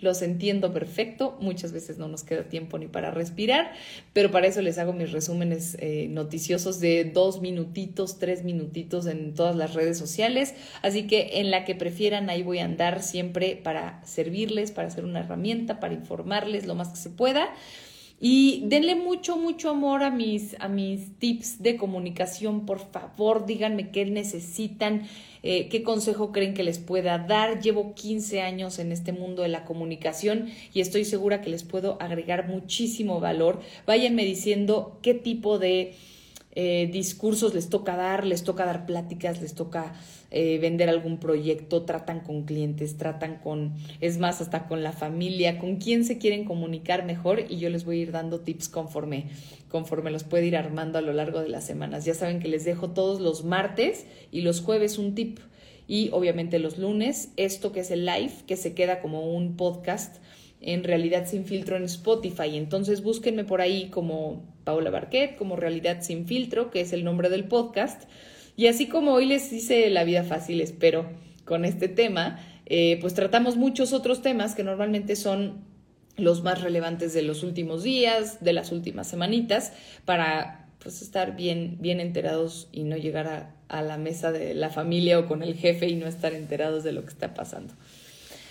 los 0.01 0.23
entiendo 0.23 0.73
perfecto, 0.73 1.37
muchas 1.41 1.73
veces 1.73 1.99
no 1.99 2.09
nos 2.09 2.23
queda 2.23 2.45
tiempo 2.45 2.79
ni 2.79 2.87
para 2.87 3.11
respirar, 3.11 3.73
pero 4.13 4.31
para 4.31 4.47
eso 4.47 4.63
les 4.63 4.79
hago 4.79 4.93
mis 4.93 5.13
resúmenes 5.13 5.77
eh, 5.81 6.09
noticiosos 6.09 6.81
de 6.81 7.05
dos 7.05 7.41
minutitos, 7.41 8.19
tres 8.19 8.45
minutitos 8.45 9.07
en 9.07 9.35
todas 9.35 9.57
las 9.57 9.75
redes 9.75 9.99
sociales, 9.99 10.55
así 10.83 11.07
que 11.07 11.41
en 11.41 11.51
la 11.51 11.65
que 11.65 11.75
prefieran 11.75 12.31
ahí 12.31 12.43
voy 12.43 12.59
a 12.59 12.65
andar 12.65 13.03
siempre 13.03 13.57
para 13.57 14.05
servirles, 14.05 14.71
para 14.71 14.89
hacer 14.89 15.05
una 15.05 15.21
herramienta, 15.21 15.81
para 15.81 15.95
informarles 15.95 16.67
lo 16.67 16.75
más 16.75 16.89
que 16.89 16.97
se 16.97 17.11
pueda. 17.11 17.49
Y 18.21 18.65
denle 18.67 18.97
mucho, 18.97 19.37
mucho 19.37 19.71
amor 19.71 20.03
a 20.03 20.11
mis, 20.11 20.57
a 20.59 20.67
mis 20.67 21.17
tips 21.19 21.63
de 21.63 21.77
comunicación, 21.77 22.67
por 22.67 22.81
favor, 22.81 23.47
díganme 23.47 23.91
qué 23.91 24.05
necesitan, 24.07 25.07
eh, 25.45 25.69
qué 25.69 25.85
consejo 25.85 26.33
creen 26.33 26.53
que 26.53 26.65
les 26.65 26.81
pueda 26.81 27.19
dar. 27.19 27.61
Llevo 27.61 27.95
15 27.95 28.41
años 28.43 28.81
en 28.81 28.91
este 28.91 29.13
mundo 29.13 29.43
de 29.43 29.49
la 29.49 29.65
comunicación 29.65 30.51
y 30.75 30.81
estoy 30.81 31.05
segura 31.05 31.41
que 31.41 31.51
les 31.51 31.63
puedo 31.63 31.97
agregar 32.03 32.49
muchísimo 32.49 33.21
valor. 33.21 33.61
Váyanme 33.87 34.25
diciendo 34.25 34.99
qué 35.01 35.15
tipo 35.15 35.61
de 35.61 35.95
eh, 36.61 36.88
discursos 36.90 37.55
les 37.55 37.68
toca 37.68 37.94
dar, 37.94 38.27
les 38.27 38.42
toca 38.42 38.66
dar 38.66 38.85
pláticas, 38.85 39.40
les 39.40 39.55
toca 39.55 39.94
eh, 40.33 40.59
vender 40.59 40.88
algún 40.88 41.18
proyecto, 41.18 41.85
tratan 41.85 42.18
con 42.18 42.47
clientes, 42.47 42.97
tratan 42.97 43.37
con, 43.37 43.75
es 44.01 44.18
más, 44.18 44.40
hasta 44.40 44.66
con 44.66 44.83
la 44.83 44.90
familia, 44.90 45.61
con 45.61 45.77
quién 45.77 46.05
se 46.05 46.18
quieren 46.18 46.44
comunicar 46.44 47.05
mejor 47.05 47.44
y 47.49 47.59
yo 47.59 47.71
les 47.71 47.85
voy 47.85 48.01
a 48.01 48.03
ir 48.03 48.11
dando 48.11 48.40
tips 48.40 48.68
conforme, 48.68 49.27
conforme 49.68 50.11
los 50.11 50.25
puede 50.25 50.47
ir 50.47 50.57
armando 50.57 50.99
a 50.99 51.01
lo 51.01 51.12
largo 51.12 51.40
de 51.40 51.49
las 51.49 51.64
semanas. 51.64 52.05
Ya 52.05 52.14
saben 52.14 52.40
que 52.40 52.49
les 52.49 52.64
dejo 52.64 52.90
todos 52.90 53.21
los 53.21 53.44
martes 53.44 54.07
y 54.33 54.40
los 54.40 54.61
jueves 54.61 54.99
un 54.99 55.14
tip 55.14 55.38
y 55.87 56.11
obviamente 56.11 56.59
los 56.59 56.77
lunes 56.77 57.29
esto 57.37 57.71
que 57.71 57.81
es 57.81 57.92
el 57.92 58.05
live, 58.05 58.33
que 58.49 58.57
se 58.57 58.75
queda 58.75 59.01
como 59.01 59.33
un 59.33 59.57
podcast 59.57 60.16
en 60.61 60.85
realidad 60.85 61.27
sin 61.27 61.44
filtro 61.44 61.77
en 61.77 61.85
Spotify. 61.85 62.57
Entonces 62.57 63.03
búsquenme 63.03 63.44
por 63.44 63.61
ahí 63.61 63.88
como 63.88 64.42
Paula 64.64 64.90
Barquet, 64.90 65.37
como 65.37 65.57
Realidad 65.57 66.03
sin 66.03 66.27
filtro, 66.27 66.71
que 66.71 66.81
es 66.81 66.92
el 66.92 67.05
nombre 67.05 67.29
del 67.29 67.44
podcast. 67.44 68.05
Y 68.57 68.66
así 68.66 68.88
como 68.88 69.12
hoy 69.12 69.27
les 69.27 69.53
hice 69.53 69.88
la 69.90 70.05
vida 70.05 70.25
fácil, 70.25 70.61
espero, 70.61 71.09
con 71.44 71.64
este 71.64 71.88
tema, 71.88 72.40
eh, 72.66 72.99
pues 73.01 73.14
tratamos 73.14 73.57
muchos 73.57 73.92
otros 73.92 74.21
temas 74.21 74.55
que 74.55 74.64
normalmente 74.64 75.16
son 75.16 75.64
los 76.16 76.42
más 76.42 76.61
relevantes 76.61 77.14
de 77.14 77.23
los 77.23 77.42
últimos 77.44 77.85
días, 77.85 78.44
de 78.44 78.53
las 78.53 78.73
últimas 78.73 79.07
semanitas, 79.07 79.73
para 80.05 80.68
pues 80.81 81.03
estar 81.03 81.37
bien, 81.37 81.79
bien 81.81 82.01
enterados 82.01 82.68
y 82.73 82.83
no 82.83 82.97
llegar 82.97 83.29
a, 83.29 83.55
a 83.68 83.83
la 83.83 83.97
mesa 83.97 84.33
de 84.33 84.55
la 84.55 84.71
familia 84.71 85.18
o 85.18 85.27
con 85.27 85.42
el 85.42 85.55
jefe 85.55 85.88
y 85.88 85.94
no 85.94 86.07
estar 86.07 86.35
enterados 86.35 86.85
de 86.85 86.92
lo 86.92 87.03
que 87.03 87.11
está 87.11 87.35
pasando. 87.35 87.75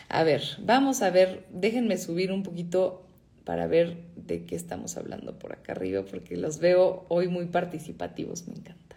A 0.10 0.24
ver, 0.24 0.42
vamos 0.60 1.02
a 1.02 1.10
ver, 1.10 1.46
déjenme 1.52 1.98
subir 1.98 2.32
un 2.32 2.44
poquito 2.44 3.06
para 3.44 3.68
ver 3.68 3.98
de 4.16 4.46
qué 4.46 4.56
estamos 4.56 4.98
hablando 4.98 5.38
por 5.38 5.54
acá 5.54 5.74
arriba, 5.74 6.04
porque 6.04 6.38
los 6.38 6.60
veo 6.60 7.06
hoy 7.10 7.28
muy 7.28 7.46
participativos, 7.48 8.48
me 8.48 8.56
encanta. 8.56 8.96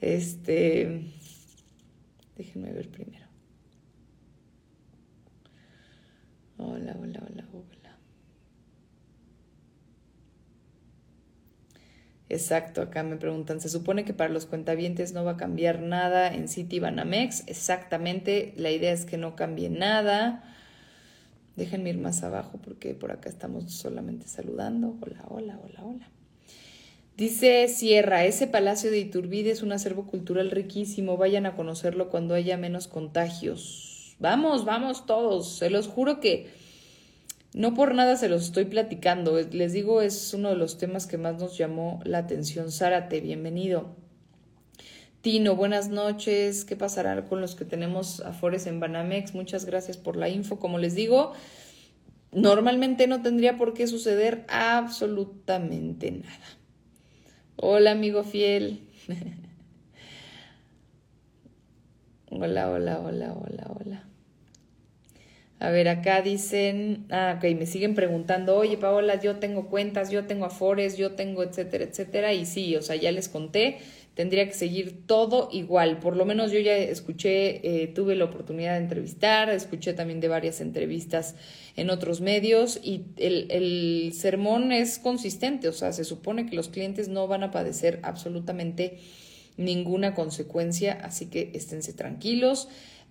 Este, 0.00 1.02
déjenme 2.36 2.72
ver 2.72 2.88
primero. 2.88 3.26
Hola, 6.56 6.96
hola, 6.98 7.22
hola, 7.26 7.44
hola. 7.52 7.79
Exacto, 12.30 12.80
acá 12.80 13.02
me 13.02 13.16
preguntan, 13.16 13.60
se 13.60 13.68
supone 13.68 14.04
que 14.04 14.14
para 14.14 14.32
los 14.32 14.46
cuentavientes 14.46 15.12
no 15.12 15.24
va 15.24 15.32
a 15.32 15.36
cambiar 15.36 15.80
nada 15.80 16.32
en 16.32 16.46
City 16.46 16.78
Banamex. 16.78 17.42
Exactamente, 17.48 18.54
la 18.56 18.70
idea 18.70 18.92
es 18.92 19.04
que 19.04 19.18
no 19.18 19.34
cambie 19.34 19.68
nada. 19.68 20.44
Déjenme 21.56 21.90
ir 21.90 21.98
más 21.98 22.22
abajo 22.22 22.60
porque 22.62 22.94
por 22.94 23.10
acá 23.10 23.28
estamos 23.28 23.72
solamente 23.72 24.28
saludando. 24.28 24.96
Hola, 25.00 25.24
hola, 25.28 25.58
hola, 25.60 25.82
hola. 25.82 26.08
Dice 27.16 27.66
Sierra, 27.66 28.24
ese 28.24 28.46
palacio 28.46 28.92
de 28.92 29.00
Iturbide 29.00 29.50
es 29.50 29.64
un 29.64 29.72
acervo 29.72 30.06
cultural 30.06 30.52
riquísimo. 30.52 31.16
Vayan 31.16 31.46
a 31.46 31.56
conocerlo 31.56 32.10
cuando 32.10 32.36
haya 32.36 32.56
menos 32.56 32.86
contagios. 32.86 34.16
Vamos, 34.20 34.64
vamos 34.64 35.04
todos. 35.04 35.58
Se 35.58 35.68
los 35.68 35.88
juro 35.88 36.20
que 36.20 36.48
no 37.52 37.74
por 37.74 37.94
nada 37.94 38.16
se 38.16 38.28
los 38.28 38.44
estoy 38.44 38.66
platicando, 38.66 39.40
les 39.40 39.72
digo, 39.72 40.02
es 40.02 40.32
uno 40.34 40.50
de 40.50 40.56
los 40.56 40.78
temas 40.78 41.06
que 41.06 41.18
más 41.18 41.38
nos 41.38 41.58
llamó 41.58 42.00
la 42.04 42.18
atención. 42.18 42.70
Zárate, 42.70 43.20
bienvenido. 43.20 43.96
Tino, 45.20 45.56
buenas 45.56 45.88
noches. 45.88 46.64
¿Qué 46.64 46.76
pasará 46.76 47.24
con 47.24 47.40
los 47.40 47.54
que 47.54 47.64
tenemos 47.64 48.20
afores 48.20 48.66
en 48.66 48.80
Banamex? 48.80 49.34
Muchas 49.34 49.66
gracias 49.66 49.96
por 49.96 50.16
la 50.16 50.28
info. 50.28 50.58
Como 50.58 50.78
les 50.78 50.94
digo, 50.94 51.32
normalmente 52.32 53.06
no 53.06 53.20
tendría 53.20 53.58
por 53.58 53.74
qué 53.74 53.86
suceder 53.86 54.46
absolutamente 54.48 56.12
nada. 56.12 56.46
Hola, 57.56 57.90
amigo 57.90 58.24
fiel. 58.24 58.88
hola, 62.30 62.70
hola, 62.70 63.00
hola, 63.00 63.34
hola, 63.34 63.76
hola. 63.78 63.99
A 65.60 65.68
ver, 65.68 65.88
acá 65.88 66.22
dicen, 66.22 67.04
ah, 67.10 67.34
ok, 67.36 67.44
me 67.54 67.66
siguen 67.66 67.94
preguntando, 67.94 68.56
oye 68.56 68.78
Paola, 68.78 69.20
yo 69.20 69.36
tengo 69.36 69.66
cuentas, 69.68 70.10
yo 70.10 70.24
tengo 70.24 70.46
afores, 70.46 70.96
yo 70.96 71.12
tengo 71.12 71.42
etcétera, 71.42 71.84
etcétera. 71.84 72.32
Y 72.32 72.46
sí, 72.46 72.76
o 72.76 72.82
sea, 72.82 72.96
ya 72.96 73.12
les 73.12 73.28
conté, 73.28 73.76
tendría 74.14 74.46
que 74.46 74.54
seguir 74.54 75.06
todo 75.06 75.50
igual. 75.52 75.98
Por 75.98 76.16
lo 76.16 76.24
menos 76.24 76.50
yo 76.50 76.58
ya 76.60 76.78
escuché, 76.78 77.60
eh, 77.82 77.88
tuve 77.88 78.16
la 78.16 78.24
oportunidad 78.24 78.72
de 78.72 78.84
entrevistar, 78.84 79.50
escuché 79.50 79.92
también 79.92 80.20
de 80.20 80.28
varias 80.28 80.62
entrevistas 80.62 81.34
en 81.76 81.90
otros 81.90 82.22
medios 82.22 82.80
y 82.82 83.04
el, 83.18 83.46
el 83.50 84.12
sermón 84.14 84.72
es 84.72 84.98
consistente, 84.98 85.68
o 85.68 85.74
sea, 85.74 85.92
se 85.92 86.04
supone 86.04 86.46
que 86.46 86.56
los 86.56 86.70
clientes 86.70 87.08
no 87.08 87.28
van 87.28 87.42
a 87.42 87.50
padecer 87.50 88.00
absolutamente 88.02 88.96
ninguna 89.58 90.14
consecuencia, 90.14 90.94
así 91.02 91.26
que 91.26 91.50
esténse 91.52 91.92
tranquilos. 91.92 92.68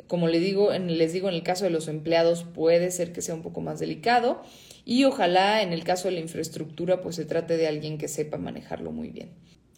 Como 0.08 0.28
les 0.28 0.42
digo, 0.42 0.74
en, 0.74 0.98
les 0.98 1.14
digo, 1.14 1.30
en 1.30 1.36
el 1.36 1.44
caso 1.44 1.66
de 1.66 1.72
los 1.72 1.88
empleados 1.88 2.44
puede 2.44 2.92
ser 2.92 3.14
que 3.14 3.22
sea 3.22 3.36
un 3.36 3.42
poco 3.42 3.62
más 3.62 3.80
delicado 3.80 4.42
y 4.86 5.04
ojalá 5.04 5.62
en 5.62 5.74
el 5.74 5.84
caso 5.84 6.08
de 6.08 6.16
la 6.16 6.20
infraestructura 6.20 7.02
pues 7.02 7.16
se 7.16 7.26
trate 7.26 7.58
de 7.58 7.68
alguien 7.68 7.98
que 7.98 8.08
sepa 8.08 8.38
manejarlo 8.38 8.92
muy 8.92 9.10
bien. 9.10 9.30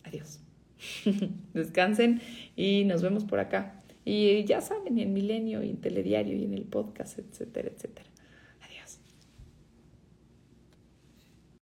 Adiós. 0.04 0.40
Descansen 1.54 2.22
y 2.56 2.86
nos 2.86 3.02
vemos 3.02 3.26
por 3.26 3.40
acá. 3.40 3.82
Y 4.04 4.44
ya 4.46 4.62
saben, 4.62 4.98
en 4.98 5.14
Milenio 5.14 5.64
y 5.64 5.70
en 5.70 5.78
Telediario 5.78 6.36
y 6.36 6.44
en 6.44 6.54
el 6.54 6.64
podcast, 6.64 7.20
etcétera, 7.20 7.70
etcétera. 7.76 8.11